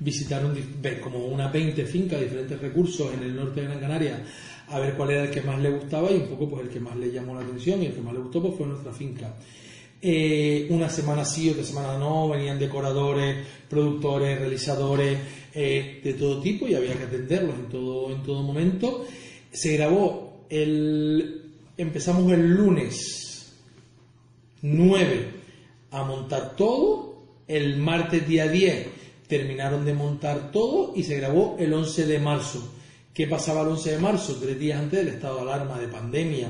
[0.00, 0.56] visitaron
[1.02, 4.24] como unas 20 fincas, diferentes recursos en el norte de Gran Canaria,
[4.68, 6.80] a ver cuál era el que más le gustaba y un poco pues el que
[6.80, 9.36] más le llamó la atención y el que más le gustó pues fue nuestra finca.
[10.02, 15.18] Eh, una semana sí, otra semana no, venían decoradores, productores, realizadores
[15.52, 19.04] eh, de todo tipo y había que atenderlos en todo, en todo momento.
[19.52, 21.42] Se grabó el.
[21.76, 23.52] Empezamos el lunes
[24.62, 25.26] 9
[25.90, 28.99] a montar todo, el martes día 10
[29.30, 32.74] terminaron de montar todo y se grabó el 11 de marzo.
[33.14, 34.36] ¿Qué pasaba el 11 de marzo?
[34.42, 36.48] Tres días antes del estado de alarma de pandemia.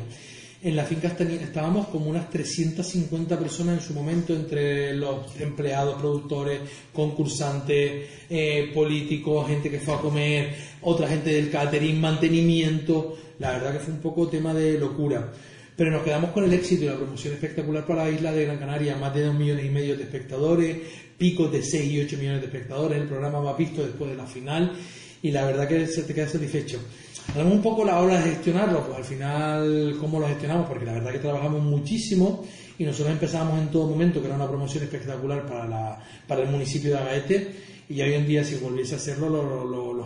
[0.63, 6.61] En la finca estábamos como unas 350 personas en su momento, entre los empleados, productores,
[6.93, 13.17] concursantes, eh, políticos, gente que fue a comer, otra gente del catering, mantenimiento.
[13.39, 15.33] La verdad que fue un poco tema de locura.
[15.77, 18.59] Pero nos quedamos con el éxito y la promoción espectacular para la isla de Gran
[18.59, 20.77] Canaria, más de 2 millones y medio de espectadores,
[21.21, 24.25] picos de 6 y 8 millones de espectadores, el programa más visto después de la
[24.25, 24.73] final
[25.21, 26.81] y la verdad que se te queda satisfecho.
[27.29, 30.95] Hablamos un poco la hora de gestionarlo, pues al final cómo lo gestionamos, porque la
[30.95, 32.43] verdad que trabajamos muchísimo
[32.79, 36.49] y nosotros empezamos en todo momento, que era una promoción espectacular para, la, para el
[36.49, 37.55] municipio de Agaete,
[37.91, 40.05] y hoy en día si volviese a hacerlo lo, lo, lo,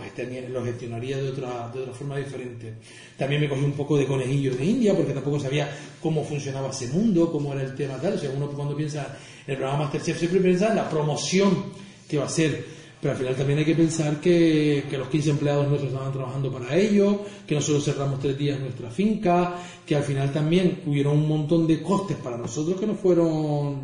[0.65, 2.73] gestionaría de otra, de otra forma diferente.
[3.17, 5.71] También me cogí un poco de conejillo de India, porque tampoco sabía
[6.03, 8.15] cómo funcionaba ese mundo, cómo era el tema tal.
[8.15, 9.17] O sea, uno cuando piensa
[9.47, 11.65] en el programa Masterchef siempre piensa en la promoción
[12.09, 12.65] que va a ser
[13.05, 16.75] pero al final también hay que pensar que, los 15 empleados nuestros estaban trabajando para
[16.75, 21.67] ello, que nosotros cerramos tres días nuestra finca, que al final también hubieron un montón
[21.67, 23.81] de costes para nosotros que no fueron,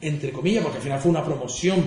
[0.00, 1.84] entre comillas, porque al final fue una promoción,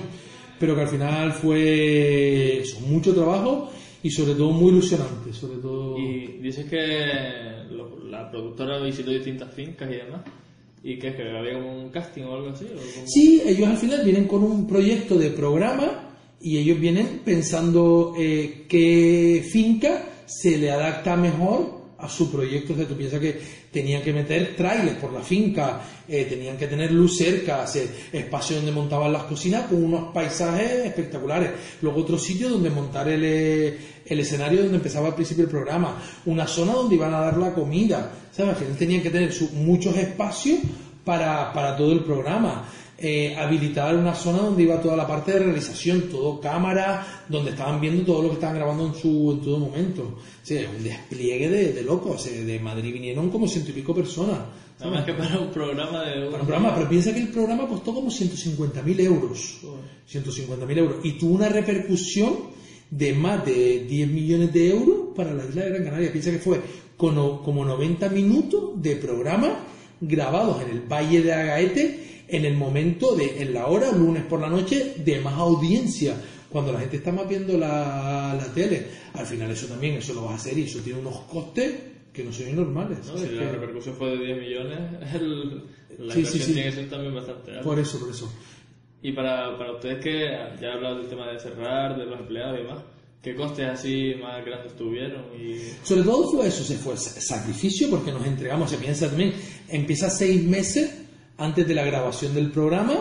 [0.60, 5.34] pero que al final fue mucho trabajo y sobre todo muy ilusionante.
[5.34, 5.98] Sobre todo...
[5.98, 7.06] Y dices que
[8.10, 10.22] la productora visitó distintas fincas y demás.
[10.84, 12.68] ¿Y qué es que había como un casting o algo así?
[13.06, 16.10] Sí, ellos al final vienen con un proyecto de programa
[16.42, 22.74] y ellos vienen pensando eh, qué finca se le adapta mejor a su proyecto.
[22.74, 23.40] O sea, tú piensas que
[23.72, 27.66] tenían que meter trailers por la finca, eh, tenían que tener luz cerca,
[28.12, 31.52] espacio donde montaban las cocinas con unos paisajes espectaculares.
[31.82, 36.02] Luego otro sitio donde montar el, eh, el escenario donde empezaba al principio el programa,
[36.26, 38.12] una zona donde iban a dar la comida.
[38.32, 38.58] ¿Sabes?
[38.58, 40.60] Al tenían que tener muchos espacios
[41.06, 42.66] para, para todo el programa
[43.06, 47.82] eh, habilitar una zona donde iba toda la parte de realización, todo cámara, donde estaban
[47.82, 50.04] viendo todo lo que estaban grabando en, su, en todo momento.
[50.04, 52.24] O un despliegue de, de locos.
[52.24, 54.40] de Madrid vinieron como ciento y pico personas.
[54.80, 56.28] Además que para un programa de...
[56.28, 59.60] Para un programa, pero piensa que el programa costó como 150.000 euros.
[60.10, 60.98] 150.000 euros.
[61.04, 62.34] Y tuvo una repercusión
[62.90, 66.12] de más de 10 millones de euros para la isla de Gran Canaria.
[66.12, 66.62] Piensa que fue
[66.96, 69.60] como 90 minutos de programa
[70.00, 74.40] grabados en el Valle de Agaete en el momento de, en la hora, lunes por
[74.42, 76.16] la noche, de más audiencia,
[76.50, 78.88] cuando la gente está más viendo la, la tele.
[79.14, 81.74] Al final eso también, eso lo vas a hacer y eso tiene unos costes
[82.12, 83.00] que no son normales.
[83.08, 83.18] ¿no?
[83.18, 84.80] Si Que- la repercusión fue de 10 millones,
[85.16, 85.50] el,
[86.00, 86.54] la Sí, sí, inversión sí.
[86.54, 87.64] tiene que ser también bastante alta.
[87.64, 88.32] Por eso, por eso.
[89.02, 90.20] Y para, para ustedes que
[90.62, 92.84] ya he hablado del tema de cerrar, de los empleados y demás,
[93.22, 95.24] ¿qué costes así más grandes tuvieron?
[95.38, 99.34] Y Sobre todo fue eso, se fue sacrificio porque nos entregamos, se piensa también,
[99.70, 101.03] empieza seis meses
[101.38, 102.94] antes de la grabación del programa,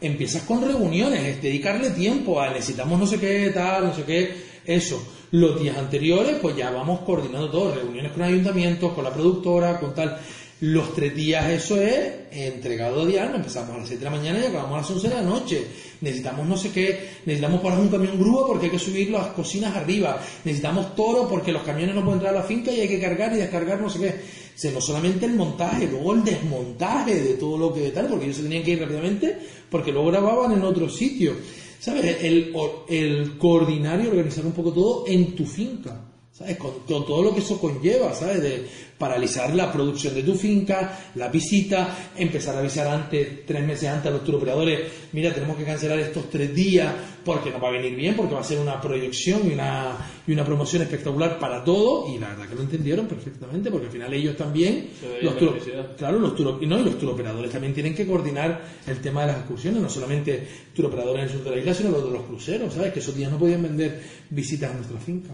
[0.00, 4.34] empiezas con reuniones, es dedicarle tiempo a necesitamos no sé qué, tal, no sé qué,
[4.64, 5.02] eso.
[5.32, 9.94] Los días anteriores, pues ya vamos coordinando todo, reuniones con ayuntamientos, con la productora, con
[9.94, 10.18] tal.
[10.58, 14.46] Los tres días, eso es entregado diario, empezamos a las 7 de la mañana y
[14.46, 15.66] acabamos a las 11 de la noche.
[16.00, 19.76] Necesitamos no sé qué, necesitamos poner un camión grúa porque hay que subir las cocinas
[19.76, 20.18] arriba.
[20.44, 23.34] Necesitamos toro porque los camiones no pueden entrar a la finca y hay que cargar
[23.34, 24.14] y descargar no sé qué.
[24.56, 28.38] Sea, no solamente el montaje, luego el desmontaje de todo lo que tal, porque ellos
[28.38, 29.38] se tenían que ir rápidamente
[29.70, 31.34] porque luego grababan en otro sitio.
[31.78, 32.22] ¿Sabes?
[32.22, 32.54] El,
[32.88, 36.00] el coordinar y organizar un poco todo en tu finca.
[36.36, 36.58] ¿Sabes?
[36.58, 38.42] Con, con todo lo que eso conlleva, ¿sabes?
[38.42, 38.66] De
[38.98, 44.08] paralizar la producción de tu finca, la visita, empezar a avisar antes, tres meses antes
[44.08, 44.80] a los turoperadores,
[45.12, 46.92] mira, tenemos que cancelar estos tres días
[47.24, 49.96] porque no va a venir bien, porque va a ser una proyección y una,
[50.26, 53.92] y una promoción espectacular para todo, y la verdad que lo entendieron perfectamente, porque al
[53.92, 54.90] final ellos también,
[55.22, 55.52] los turo-
[55.96, 59.38] claro, los turo- no, y los turoperadores también tienen que coordinar el tema de las
[59.38, 62.74] excursiones, no solamente turoperadores en el sur de la isla, sino los de los cruceros,
[62.74, 62.92] ¿sabes?
[62.92, 65.30] Que esos días no podían vender visitas a nuestra finca.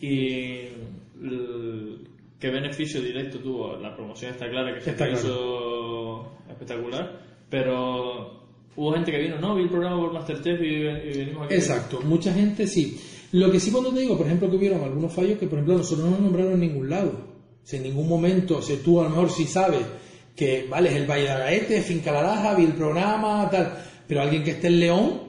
[0.00, 0.68] Y
[1.22, 3.76] el- qué beneficio directo tuvo.
[3.76, 8.42] La promoción está clara que se Está hizo espectacular, pero
[8.76, 11.54] hubo gente que vino, no, vi el programa por Masterchef y, y venimos aquí.
[11.54, 13.00] Exacto, mucha gente sí.
[13.32, 15.78] Lo que sí cuando te digo, por ejemplo, que hubieron algunos fallos que, por ejemplo,
[15.78, 17.12] nosotros no nos nombraron en ningún lado.
[17.62, 19.80] Si en ningún momento, si tú a lo mejor sí sabes
[20.36, 23.76] que, vale, es el Valle de Agaete, Finca La Laja, vi el programa, tal,
[24.06, 25.22] pero alguien que esté en León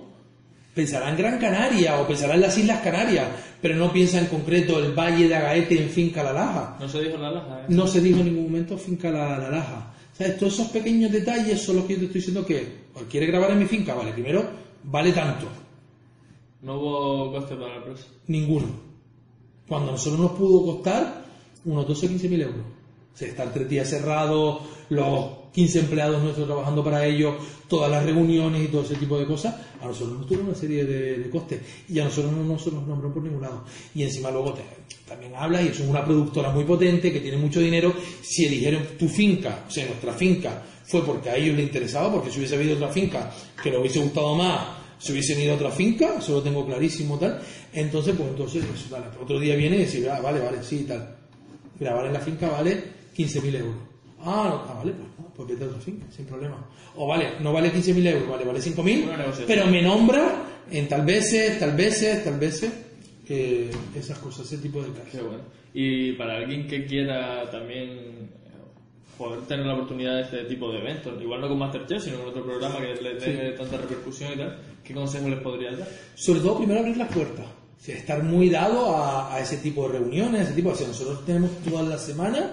[0.76, 3.28] pensará en Gran Canaria o pensará en las Islas Canarias,
[3.62, 6.78] pero no piensa en concreto el Valle de Agaete en Finca La Laja.
[6.80, 7.66] No se dijo la laja, ¿eh?
[7.70, 9.94] No se dijo en ningún momento finca la, la laja.
[10.14, 10.38] ¿Sabes?
[10.38, 13.52] Todos esos pequeños detalles son los que yo te estoy diciendo que, pues, ¿quiere grabar
[13.52, 13.94] en mi finca?
[13.94, 14.46] Vale, primero,
[14.84, 15.48] vale tanto.
[16.62, 18.06] No hubo coste para la empresa.
[18.28, 18.68] Ninguno.
[19.68, 21.26] Cuando a nosotros nos pudo costar
[21.66, 22.66] unos 12 o 15 mil euros.
[23.16, 27.36] O sea, estar tres días cerrados, los 15 empleados nuestros trabajando para ellos,
[27.70, 30.84] todas las reuniones y todo ese tipo de cosas, a nosotros nos tuvo una serie
[30.84, 33.64] de, costes y a nosotros no nos nombró por ningún lado.
[33.94, 34.54] Y encima luego
[35.08, 37.94] también habla y es una productora muy potente que tiene mucho dinero.
[38.22, 42.30] Si eligieron tu finca, o sea, nuestra finca, fue porque a ellos les interesaba, porque
[42.30, 43.32] si hubiese habido otra finca
[43.64, 44.60] que les hubiese gustado más,
[45.00, 47.40] se hubiesen ido a otra finca, eso lo tengo clarísimo tal.
[47.72, 49.10] Entonces, pues entonces, tal.
[49.22, 51.16] otro día viene y decir, ah, vale, vale, sí, tal.
[51.80, 53.76] Grabar en la finca vale 15.000 euros.
[54.22, 56.58] Ah, no, ah, vale, pues, no, pues vete a otra finca, sin problema.
[56.96, 59.48] O vale, no vale 15.000 euros, vale, vale 5.000, Una negociación.
[59.48, 62.72] pero me nombra en tal veces, tal veces, tal veces,
[63.28, 65.28] eh, esas cosas, ese tipo de Qué casos.
[65.28, 65.44] bueno.
[65.74, 68.30] Y para alguien que quiera también eh,
[69.18, 72.30] poder tener la oportunidad de este tipo de eventos, igual no con Masterchef, sino con
[72.30, 75.88] otro programa que le dé tanta repercusión y tal, ¿qué consejos les podrías dar?
[76.16, 77.46] Sobre todo, primero abrir las puertas.
[77.46, 80.70] O sea, estar muy dado a, a ese tipo de reuniones, a ese tipo.
[80.70, 82.44] O sea, nosotros tenemos todas las semanas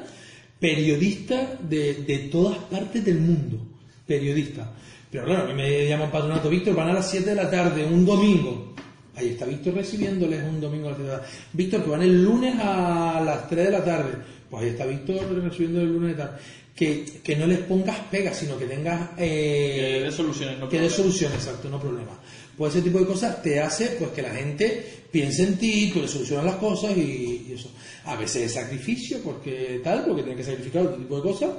[0.62, 3.59] periodistas de, de todas partes del mundo.
[4.07, 4.68] Periodistas.
[5.11, 7.85] Pero claro, a mí me llaman patronato, Víctor, van a las 7 de la tarde,
[7.85, 8.72] un domingo.
[9.16, 11.33] Ahí está Víctor recibiéndoles un domingo a las 7 de la tarde.
[11.53, 14.12] Víctor, que van el lunes a las 3 de la tarde.
[14.48, 16.38] Pues ahí está Víctor recibiendo el lunes de tarde.
[16.75, 19.11] Que, que no les pongas pegas, sino que tengas...
[19.19, 20.93] eh, Que dé soluciones, no que dé problemas.
[20.97, 22.19] solución, exacto, no problema.
[22.57, 26.01] Pues ese tipo de cosas te hace pues que la gente piense en ti, tú
[26.01, 27.71] le solucionas las cosas y, y eso.
[28.05, 31.51] A veces es sacrificio, porque tal, porque tienes que sacrificar otro tipo de cosas,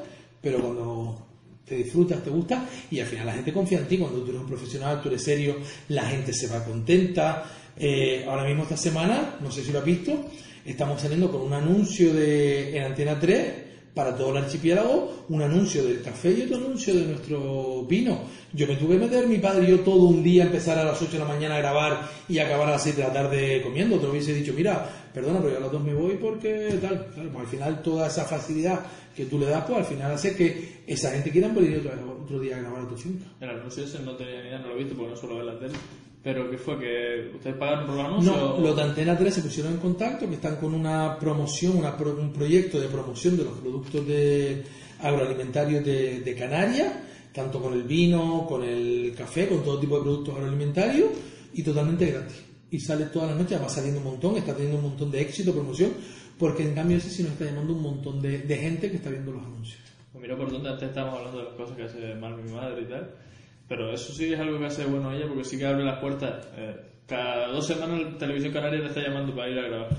[0.41, 1.28] pero cuando
[1.65, 4.41] te disfrutas, te gusta y al final la gente confía en ti, cuando tú eres
[4.41, 5.58] un profesional, tú eres serio,
[5.89, 7.45] la gente se va contenta.
[7.78, 10.26] Eh, ahora mismo esta semana, no sé si lo has visto,
[10.65, 13.62] estamos saliendo con un anuncio de, en Antena 3
[13.93, 18.21] para todo el archipiélago un anuncio del café y otro anuncio de nuestro vino.
[18.51, 21.01] Yo me tuve que meter, mi padre y yo todo un día, empezar a las
[21.01, 23.95] 8 de la mañana a grabar y acabar a las 7 de la tarde comiendo.
[23.95, 27.08] Otro hubiese dicho, mira, perdona, pero yo a las 2 me voy porque tal.
[27.13, 28.82] Claro, pues al final toda esa facilidad
[29.15, 31.89] que tú le das, pues al final hace que esa gente quiera venir
[32.23, 32.95] otro, día a grabar a tu.
[33.39, 35.45] El anuncio ese no tenía ni idea, no lo he visto porque no suelo ver
[35.45, 35.73] la tele.
[36.23, 36.79] Pero ¿qué fue?
[36.79, 38.36] ¿Que ustedes pagaron por los anuncios?
[38.36, 41.97] No, los de Antena 3 se pusieron en contacto, que están con una promoción, una
[41.97, 44.63] pro- un proyecto de promoción de los productos de
[45.01, 46.93] agroalimentarios de, de Canarias,
[47.33, 51.09] tanto con el vino, con el café, con todo tipo de productos agroalimentarios,
[51.53, 52.41] y totalmente gratis.
[52.71, 55.51] Y sale todas las noches, va saliendo un montón, está teniendo un montón de éxito,
[55.53, 55.91] promoción,
[56.39, 59.09] porque en cambio ese sí nos está llamando un montón de, de gente que está
[59.09, 59.81] viendo los anuncios.
[60.12, 62.81] Pues mira por dónde antes estábamos hablando de las cosas que hace mal mi madre
[62.83, 63.12] y tal.
[63.75, 66.45] Pero eso sí es algo que hace bueno ella porque sí que abre las puertas.
[66.55, 66.75] Eh,
[67.07, 69.89] cada dos semanas la televisión canaria le está llamando para ir a grabar.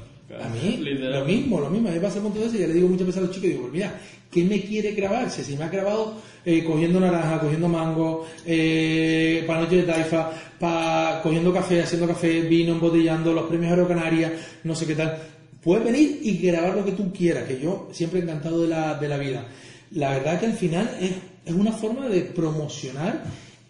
[0.40, 1.88] A mí, lo mismo, lo mismo.
[1.88, 3.34] A mí pasa un montón de veces y ya le digo muchas veces a los
[3.34, 5.28] chicos, digo, pues mira, ¿qué me quiere grabar?
[5.28, 10.30] Si, si me ha grabado eh, cogiendo naranja, cogiendo mango, eh, para noche de taifa,
[10.56, 14.30] pa, cogiendo café, haciendo café, vino, embotellando, los premios Aero Canarias,
[14.62, 15.18] no sé qué tal.
[15.60, 18.94] Puedes venir y grabar lo que tú quieras, que yo siempre he encantado de la,
[18.94, 19.44] de la vida.
[19.90, 21.10] La verdad que al final es,
[21.44, 23.24] es una forma de promocionar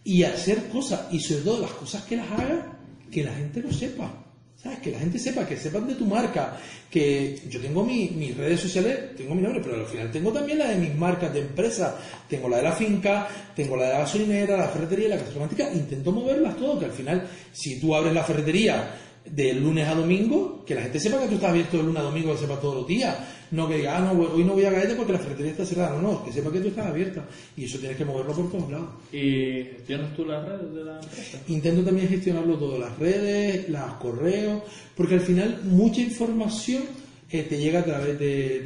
[0.05, 2.65] y hacer cosas, y sobre todo las cosas que las hagas,
[3.11, 4.21] que la gente lo sepa.
[4.57, 4.79] ¿Sabes?
[4.79, 6.59] Que la gente sepa, que sepan de tu marca.
[6.91, 10.59] Que yo tengo mi- mis redes sociales, tengo mi nombre, pero al final tengo también
[10.59, 11.99] la de mis marcas de empresa.
[12.31, 15.71] Tengo la de la finca, tengo la de la gasolinera, la ferretería, la casa romántica.
[15.71, 18.91] Intento moverlas todo, que al final, si tú abres la ferretería
[19.25, 22.05] de lunes a domingo, que la gente sepa que tú estás abierto de lunes a
[22.05, 23.17] domingo, que sepa todos los días.
[23.51, 25.97] No que diga, ah, no, hoy no voy a caerte porque la ferretería está cerrada.
[25.97, 27.25] No, no, que sepa que tú estás abierta.
[27.57, 28.89] Y eso tienes que moverlo por todos lados.
[29.13, 31.41] ¿Y gestionas tú las redes de la empresa?
[31.49, 34.63] Intento también gestionarlo todo, las redes, los correos,
[34.97, 36.83] porque al final mucha información
[37.31, 38.63] eh, te llega a través de, de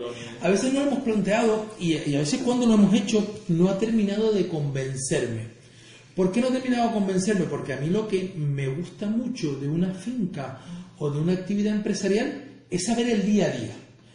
[0.00, 0.06] No.
[0.40, 3.68] A veces no lo hemos planteado y, y a veces cuando lo hemos hecho no
[3.68, 5.49] ha terminado de convencerme.
[6.20, 7.46] ¿Por qué no ha terminado de convencerme?
[7.46, 10.60] Porque a mí lo que me gusta mucho de una finca
[10.98, 13.72] o de una actividad empresarial es saber el día a día.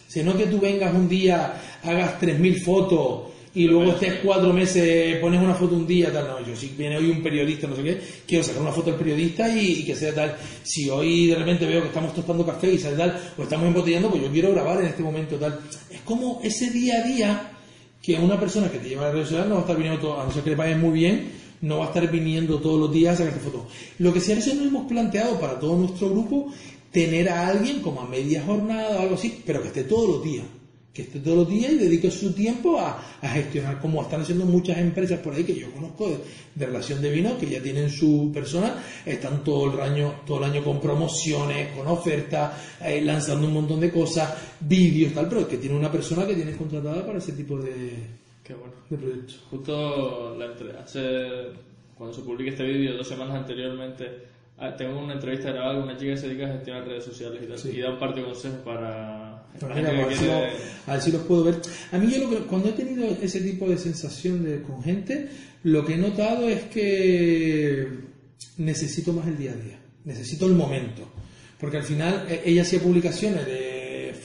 [0.07, 3.21] O sea, no que tú vengas un día, hagas 3.000 fotos
[3.55, 6.27] y luego estés cuatro meses, pones una foto un día, tal.
[6.27, 8.99] No, yo si viene hoy un periodista, no sé qué, quiero sacar una foto del
[8.99, 10.37] periodista y, y que sea tal.
[10.61, 14.11] Si hoy de repente veo que estamos tostando café y sale tal, o estamos embotellando,
[14.11, 15.59] pues yo quiero grabar en este momento tal.
[15.89, 17.51] Es como ese día a día
[17.99, 19.99] que una persona que te lleva a la red social no va a estar viniendo,
[19.99, 22.79] todo, a no ser que le paguen muy bien, no va a estar viniendo todos
[22.79, 23.63] los días a sacarte fotos.
[23.97, 26.51] Lo que sí a veces nos hemos planteado para todo nuestro grupo,
[26.91, 30.23] tener a alguien como a media jornada o algo así, pero que esté todos los
[30.23, 30.45] días.
[30.93, 34.77] Que esté todos los días y dedique su tiempo a, gestionar, como están haciendo muchas
[34.77, 36.17] empresas por ahí que yo conozco de,
[36.53, 40.51] de relación de vino, que ya tienen su persona, están todo el año, todo el
[40.51, 45.57] año con promociones, con ofertas, eh, lanzando un montón de cosas, vídeos, tal, pero que
[45.57, 48.73] tiene una persona que tienes contratada para ese tipo de, Qué bueno.
[48.89, 49.39] de.
[49.49, 51.01] Justo la entre- hace,
[51.97, 54.05] cuando se publique este vídeo, dos semanas anteriormente,
[54.59, 57.41] ah, tengo una entrevista grabada con una chica que se dedica a gestionar redes sociales
[57.43, 57.69] y, tal, Sí.
[57.73, 60.33] y da un par de consejos para mira, a, ver si quiere...
[60.33, 61.55] lo- a ver si los puedo ver.
[61.91, 65.27] A mí yo lo que, cuando he tenido ese tipo de sensación de, con gente,
[65.63, 67.87] lo que he notado es que
[68.57, 71.01] necesito más el día a día, necesito el momento.
[71.59, 73.74] Porque al final eh, ella hacía publicaciones de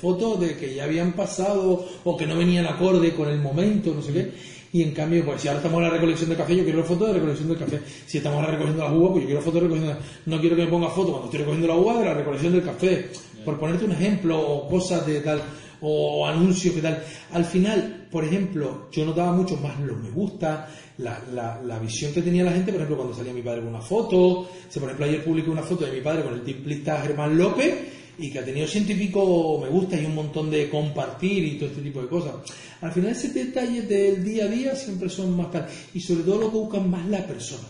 [0.00, 4.02] fotos de que ya habían pasado o que no venían acorde con el momento, no
[4.02, 4.30] sé qué.
[4.72, 7.08] Y en cambio, pues si ahora estamos en la recolección de café, yo quiero fotos
[7.08, 7.80] de recolección del café.
[8.06, 9.98] Si estamos ahora recogiendo la uva, pues yo quiero fotos de recogiendo.
[10.26, 12.62] No quiero que me ponga fotos cuando estoy recogiendo la uva de la recolección del
[12.62, 13.08] café.
[13.44, 15.42] Por ponerte un ejemplo, o cosas de tal,
[15.80, 17.02] o anuncios que tal.
[17.32, 22.12] Al final, por ejemplo, yo notaba mucho más los me gusta, la, la, la visión
[22.12, 24.48] que tenía la gente, por ejemplo, cuando salía mi padre con una foto.
[24.68, 27.99] Si, por ejemplo, ayer publiqué una foto de mi padre con el tiplista Germán López
[28.20, 31.83] y que ha tenido pico me gusta y un montón de compartir y todo este
[31.83, 32.35] tipo de cosas.
[32.80, 36.40] Al final ese detalle del día a día siempre son más tal y sobre todo
[36.40, 37.68] lo que buscan más la persona.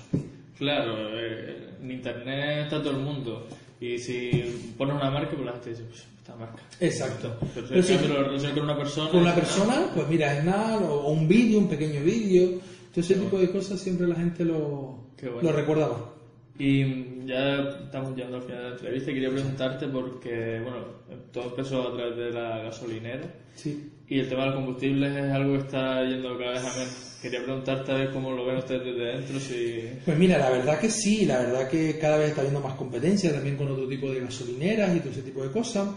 [0.58, 3.46] Claro, eh, en internet está todo el mundo.
[3.80, 6.62] Y si pones una marca, pues la gente dice, pues esta marca.
[6.80, 7.34] Exacto.
[7.54, 9.10] Pero si Pero si- lo relacionas con una persona...
[9.10, 12.58] con una persona, pues mira, es nada, o un vídeo, un pequeño vídeo,
[12.92, 15.40] todo ese tipo de cosas siempre la gente lo, bueno.
[15.42, 16.14] lo recuerdaba.
[16.58, 16.84] Y
[17.26, 20.78] ya estamos llegando al final de la entrevista y quería preguntarte porque, bueno,
[21.33, 23.92] todo empezó a través de la gasolinera Sí.
[24.11, 27.16] Y el tema de los es algo que está yendo cada vez a menos.
[27.23, 29.83] Quería preguntarte a ver cómo lo ven ustedes desde dentro, si...
[30.05, 33.33] Pues mira, la verdad que sí, la verdad que cada vez está habiendo más competencia
[33.33, 35.90] también con otro tipo de gasolineras y todo ese tipo de cosas.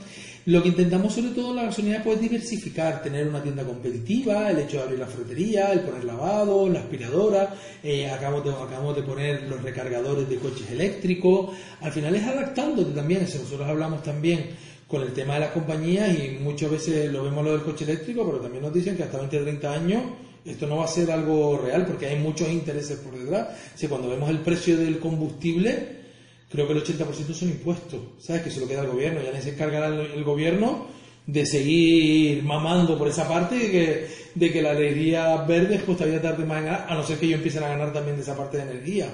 [0.46, 4.52] Lo que intentamos sobre todo en la gasolinera pues, es diversificar, tener una tienda competitiva,
[4.52, 8.96] el hecho de abrir la ferretería, el poner lavado, la aspiradora, eh, acabamos, de, acabamos
[8.96, 11.56] de poner los recargadores de coches eléctricos.
[11.82, 14.50] Al final es adaptándote también, eso nosotros hablamos también
[14.94, 18.24] con el tema de las compañías y muchas veces lo vemos lo del coche eléctrico,
[18.28, 20.04] pero también nos dicen que hasta 20 o 30 años
[20.46, 23.48] esto no va a ser algo real porque hay muchos intereses por detrás.
[23.84, 25.74] O cuando vemos el precio del combustible,
[26.48, 28.44] creo que el 80% son impuestos, ¿sabes?
[28.44, 30.86] Que se lo queda al gobierno, ya se encargará el, el gobierno
[31.26, 36.22] de seguir mamando por esa parte de que, de que la energía verde pues todavía
[36.22, 38.38] tarde más en ganar, a no ser que ellos empiecen a ganar también de esa
[38.38, 39.08] parte de energía.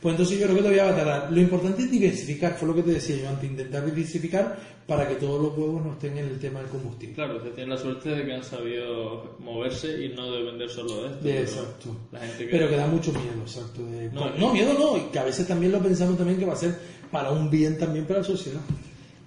[0.00, 1.30] Pues entonces yo creo que todavía va a tardar.
[1.32, 5.16] Lo importante es diversificar, fue lo que te decía yo antes, intentar diversificar para que
[5.16, 7.14] todos los huevos no estén en el tema del combustible.
[7.14, 11.08] Claro, que tienen la suerte de que han sabido moverse y no depender solo de
[11.08, 11.24] esto.
[11.24, 11.96] De- exacto.
[12.12, 12.50] La gente que...
[12.50, 13.84] Pero que da mucho miedo, exacto.
[13.84, 16.54] de- No, no, miedo no, y que a veces también lo pensamos también que va
[16.54, 16.74] a ser
[17.10, 18.60] para un bien también para la sociedad.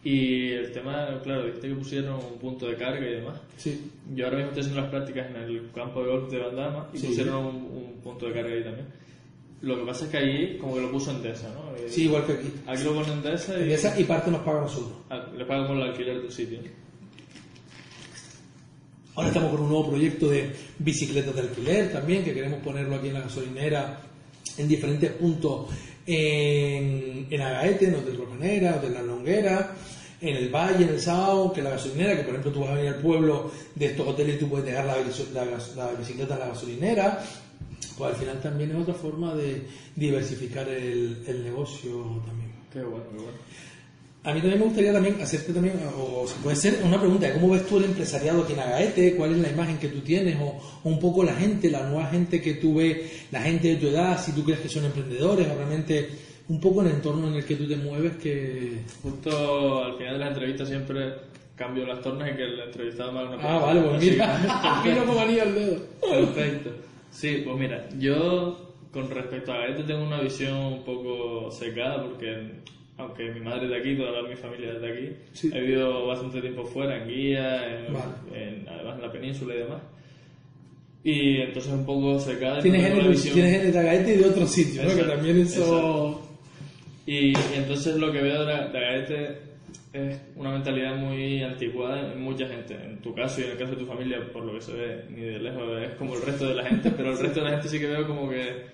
[0.04, 3.40] Y el tema, claro, dijiste que pusieron un punto de carga y demás.
[3.58, 6.90] Sí, Yo ahora mismo estoy haciendo las prácticas en el campo de golf de Bandama
[6.94, 7.08] y Sí.
[7.08, 8.88] pusieron un, un punto de carga ahí también.
[9.64, 11.74] Lo que pasa es que allí como que lo puso Endesa, ¿no?
[11.78, 12.52] Eh, sí igual que aquí.
[12.68, 14.02] Aquí lo pone Endesa y...
[14.02, 14.92] Y, parte nos paga a nosotros.
[15.10, 16.60] Ah, le pagas por el alquiler del sitio.
[19.16, 23.08] Ahora estamos con un nuevo proyecto de bicicletas de alquiler también, que queremos ponerlo aquí
[23.08, 24.02] en la gasolinera
[24.58, 25.68] en diferentes puntos
[26.06, 29.76] en, en Agaete, en Hotel Rocanera, Hotel La Longuera,
[30.20, 32.76] en el Valle, en el Sao, que la gasolinera, que por ejemplo tú vas a
[32.76, 34.98] venir al pueblo de estos hoteles y tú puedes dejar la,
[35.34, 37.24] la, la bicicleta en la gasolinera,
[37.98, 39.64] pues al final también es otra forma de
[39.96, 42.52] diversificar el, el negocio también.
[42.72, 43.38] Qué bueno, qué bueno.
[44.26, 47.34] A mí también me gustaría también hacerte también, o si puede ser una pregunta, de
[47.34, 50.38] cómo ves tú el empresariado aquí en Agaete, cuál es la imagen que tú tienes,
[50.40, 53.76] o, o, un poco la gente, la nueva gente que tú ves, la gente de
[53.76, 56.10] tu edad, si tú crees que son emprendedores, o realmente
[56.48, 58.84] un poco el entorno en el que tú te mueves que...
[59.02, 61.14] Justo al final de la entrevista siempre
[61.56, 65.04] cambio las tornas y que el entrevistado me haga una Ah, vale, pues mira, mira
[65.06, 65.82] cómo anilla el dedo.
[66.02, 66.70] Perfecto.
[67.14, 72.52] Sí, pues mira, yo con respecto a Agaete tengo una visión un poco secada porque
[72.98, 75.50] aunque mi madre es de aquí, toda mi familia es de aquí, Sí.
[75.54, 78.06] he vivido bastante tiempo fuera, en Guía, en, Vale.
[78.34, 79.82] en- además en la península y demás.
[81.04, 82.62] Y entonces un poco secada.
[82.62, 82.84] Tienes
[83.24, 84.96] genes de Agaete y de otros sitios, ¿no?
[84.96, 86.22] Que también eso...
[87.06, 89.38] Y, y entonces lo que veo de, Agaete
[89.94, 92.74] es una mentalidad muy anticuada en mucha gente.
[92.74, 95.06] En tu caso y en el caso de tu familia, por lo que se ve,
[95.10, 97.52] ni de lejos es como el resto de la gente, pero el resto de la
[97.52, 98.74] gente sí que veo como que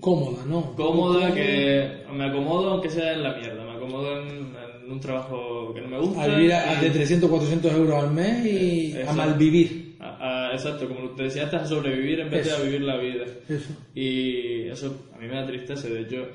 [0.00, 0.74] Cómoda, ¿no?
[0.76, 5.74] cómoda, que me acomodo aunque sea en la mierda, me acomodo en, en un trabajo
[5.74, 6.22] que no me gusta.
[6.22, 9.96] A vivir a, de 300, 400 euros al mes y a malvivir.
[9.98, 12.60] a- a- exacto, como te decía, estás a sobrevivir en vez de Eso.
[12.60, 13.24] a vivir la vida.
[13.48, 13.74] Eso.
[13.92, 16.28] Y eso a mí me da tristeza, de hecho,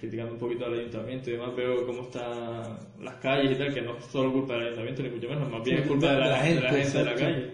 [0.00, 3.82] criticando un poquito al ayuntamiento y demás, veo cómo están las calles y tal, que
[3.82, 6.18] no es solo culpa del ayuntamiento, ni mucho menos, más bien Sí, es culpa de
[6.18, 7.50] la, de la de la gente, gente de la calle.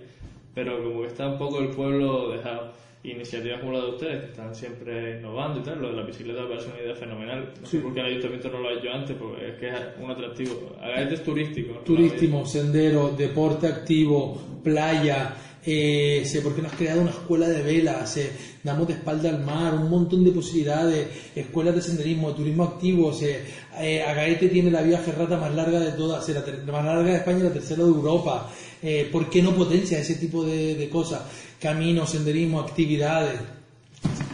[0.54, 2.72] Pero como que está un poco el pueblo dejado.
[3.02, 6.42] Iniciativas como la de ustedes, que están siempre innovando y tal, lo de la bicicleta
[6.42, 7.52] me parece una idea fenomenal.
[7.60, 9.74] No sé por qué el ayuntamiento no lo ha hecho antes, porque es que es
[10.00, 10.76] un atractivo.
[10.80, 11.74] Agaete es turístico.
[11.74, 11.80] ¿no?
[11.80, 15.34] Turístico, sendero, deporte activo, playa.
[15.68, 18.30] Eh, sé por qué no has creado una escuela de velas, eh,
[18.62, 24.00] damos de espalda al mar, un montón de posibilidades, escuelas de senderismo, turismo activo, eh,
[24.02, 26.40] Agaete tiene la vía ferrata más larga de todas, la,
[26.72, 28.48] más larga de España y la tercera de Europa,
[28.80, 31.22] eh, ¿por qué no potencia ese tipo de, de cosas?
[31.60, 33.40] Caminos, senderismo, actividades.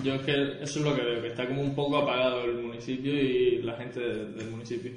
[0.04, 2.54] Yo es que eso es lo que veo, que está como un poco apagado el
[2.56, 4.90] municipio y la gente de- del municipio.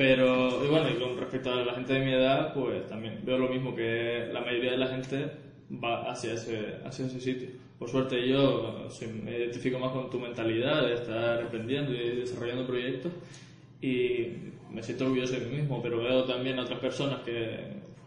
[0.00, 3.36] Pero, y bueno, y con respecto a la gente de mi edad, pues también veo
[3.36, 5.30] lo mismo que la mayoría de la gente
[5.70, 7.48] va hacia ese, hacia ese sitio.
[7.78, 8.88] Por suerte yo
[9.22, 13.12] me identifico más con tu mentalidad de estar emprendiendo y desarrollando proyectos
[13.82, 14.28] y
[14.70, 17.58] me siento orgulloso de mí mismo, pero veo también a otras personas que,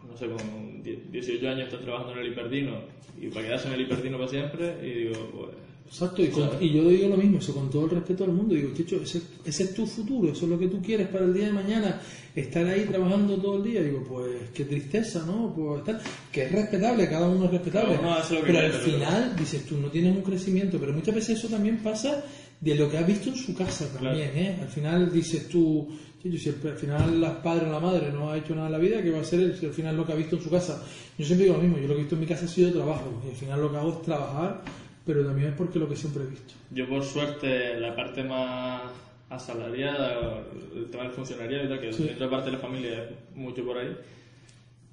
[0.04, 2.72] no sé, con 10 18 años están trabajando en el Hiperdino
[3.20, 5.50] y para quedarse en el Hiperdino para siempre y digo, pues
[5.86, 8.54] Exacto, y, con- y yo digo lo mismo, eso con todo el respeto al mundo,
[8.54, 11.34] digo, chicho, ese, ese es tu futuro, eso es lo que tú quieres para el
[11.34, 12.00] día de mañana,
[12.34, 15.52] estar ahí trabajando todo el día, digo, pues qué tristeza, ¿no?
[15.54, 16.00] Pues estar,
[16.32, 17.98] que es respetable, cada uno es respetable,
[18.46, 21.78] pero al pero- final dices tú, no tienes un crecimiento, pero muchas veces eso también
[21.78, 22.24] pasa
[22.60, 24.58] de lo que has visto en su casa también, ¿eh?
[24.60, 25.86] Al final dices tú,
[26.20, 28.78] chicho, si al final las padres o la madre no ha hecho nada en la
[28.78, 30.48] vida, ¿qué va a hacer él si al final lo que ha visto en su
[30.50, 30.82] casa?
[31.18, 32.72] Yo siempre digo lo mismo, yo lo que he visto en mi casa ha sido
[32.72, 34.62] trabajo, y al final lo que hago es trabajar,
[35.04, 36.54] pero también es porque lo que siempre he visto.
[36.70, 38.82] Yo por suerte la parte más
[39.30, 40.42] asalariada,
[40.74, 42.10] el tema del funcionariado y tal, que Sí.
[42.14, 43.96] otra parte de la familia es mucho por ahí,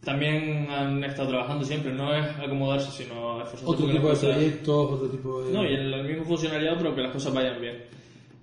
[0.03, 5.07] también han estado trabajando siempre, no es acomodarse, sino esforzarse Otro tipo de proyectos, otro
[5.09, 5.53] tipo de...
[5.53, 7.84] No, y en el mismo funcionariado, pero que las cosas vayan bien.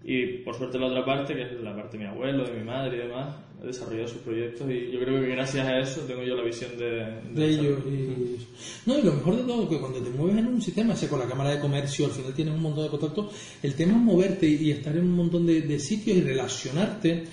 [0.04, 2.64] Y por suerte la otra parte, que es la parte de mi abuelo, de mi
[2.64, 6.22] madre y demás, ha desarrollado sus proyectos y yo creo que gracias a eso tengo
[6.22, 8.38] yo la visión de, de ellos y...
[8.86, 11.18] No, y lo mejor de todo, que cuando te mueves en un sistema, sea con
[11.18, 14.46] la Cámara de Comercio, al final tienes un montón de contactos, el tema es moverte
[14.46, 17.24] y, estar en un montón de, de sitios y relacionarte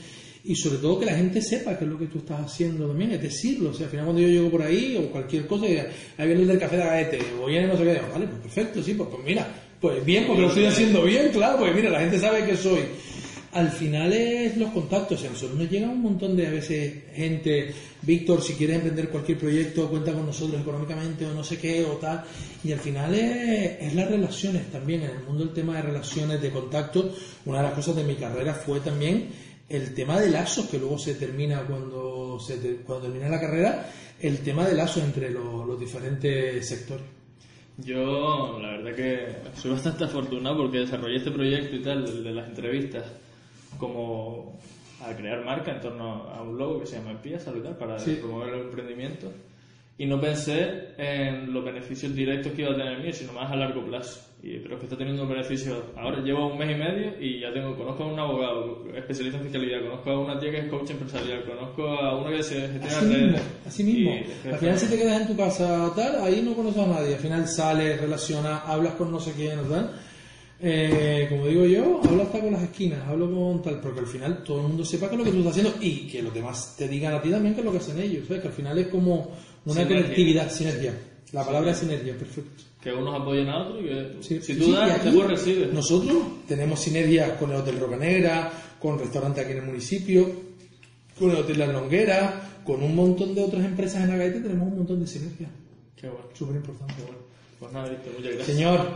[0.45, 3.11] y sobre todo que la gente sepa qué es lo que tú estás haciendo también,
[3.11, 6.27] es decirlo, o sea, al final cuando yo llego por ahí o cualquier cosa, ahí
[6.27, 8.83] viene el del café de Gaete, o viene no sé qué, digo, vale, pues perfecto,
[8.83, 9.47] sí, pues, pues mira,
[9.85, 12.79] pues bien, porque lo estoy haciendo bien, claro, pues mira, la gente sabe que soy.
[13.51, 17.71] Al final es los contactos, a nosotros nos llega un montón de a veces gente,
[18.01, 21.97] Víctor, si quieres emprender cualquier proyecto, cuenta con nosotros económicamente o no sé qué o
[21.97, 22.23] tal,
[22.63, 26.41] y al final es, es las relaciones también, en el mundo el tema de relaciones,
[26.41, 27.13] de contacto,
[27.45, 29.27] una de las cosas de mi carrera fue también
[29.69, 33.87] el tema de lazos, que luego se termina cuando, se cuando termina la carrera,
[34.19, 37.14] el tema de lazos entre los diferentes sectores.
[37.77, 42.31] Yo, la verdad que soy bastante afortunado porque desarrollé este proyecto y tal, el de
[42.31, 43.05] las entrevistas,
[43.77, 44.57] como
[45.05, 48.17] a crear marca en torno a un logo que se llama Empía Saludar para Sí.
[48.21, 49.31] promover el emprendimiento.
[49.97, 53.55] y no pensé en los beneficios directos que iba a tener mío, sino más a
[53.55, 54.19] largo plazo.
[54.47, 55.83] Y, pero es que está teniendo un beneficio.
[55.97, 59.43] Ahora llevo un mes y medio y ya tengo, conozco a un abogado especialista en
[59.45, 62.85] fiscalidad, conozco a una tía que es coach empresarial, conozco a una que se gestiona
[62.97, 63.41] Así mismo, redes.
[63.65, 64.11] así mismo.
[64.11, 67.15] Y- Al final si te quedas en tu casa tal, ahí no conoces a nadie.
[67.15, 69.91] Al final sales, relacionas, hablas con no sé quién, tal.
[70.61, 74.43] Eh, como digo yo, hablo hasta con las esquinas, hablo con tal, porque al final
[74.43, 76.75] todo el mundo sepa que es lo que tú estás haciendo y que los demás
[76.77, 78.25] te digan a ti también que es lo que hacen ellos.
[78.27, 78.41] ¿sabes?
[78.43, 79.31] Que al final es como
[79.65, 79.95] una Sinergia.
[80.03, 80.93] conectividad, sinergia.
[81.33, 82.63] La palabra es sinergia, perfecto.
[82.85, 85.73] Que unos apoyen a otros y que Sí, si tú sí, das, después recibes.
[85.73, 86.17] Nosotros
[86.47, 90.29] tenemos sinergias con el Hotel Roca Negra, con restaurantes aquí en el municipio,
[91.17, 94.77] con el Hotel La Longuera, con un montón de otras empresas en Agaete, tenemos un
[94.77, 95.49] montón de sinergias.
[95.99, 96.27] Qué bueno.
[96.35, 96.93] Súper importante.
[97.59, 98.55] Pues nada, Víctor, muchas gracias.
[98.55, 98.91] Señor,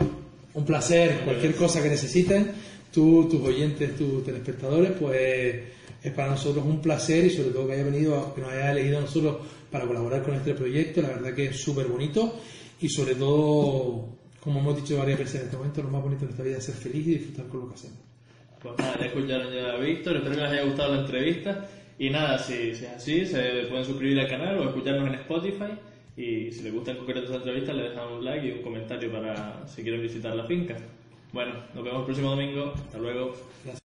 [0.54, 1.22] un placer.
[1.24, 2.52] Cualquier cosa que necesiten,
[2.92, 5.64] tú, tus oyentes, tus telespectadores, pues
[6.00, 8.98] es para nosotros un placer y sobre todo que haya venido, que nos haya elegido
[8.98, 9.38] a nosotros
[9.68, 11.02] para colaborar con este proyecto.
[11.02, 12.36] La verdad que es súper bonito
[12.80, 14.08] y sobre todo,
[14.40, 16.64] como hemos dicho varias veces en este momento, lo más bonito de esta vida es
[16.64, 17.98] ser feliz y disfrutar con lo que hacemos.
[18.62, 21.68] Pues nada, ya escucharon ya a Víctor, espero que les haya gustado la entrevista.
[21.98, 25.72] Y nada, si, si es así, se pueden suscribir al canal o escucharnos en Spotify.
[26.16, 29.12] Y si les gusta en concreto esta entrevista, le dejan un like y un comentario
[29.12, 30.76] para si quieren visitar la finca.
[31.32, 32.72] Bueno, nos vemos el próximo domingo.
[32.74, 33.36] Hasta luego.
[33.64, 33.89] Gracias.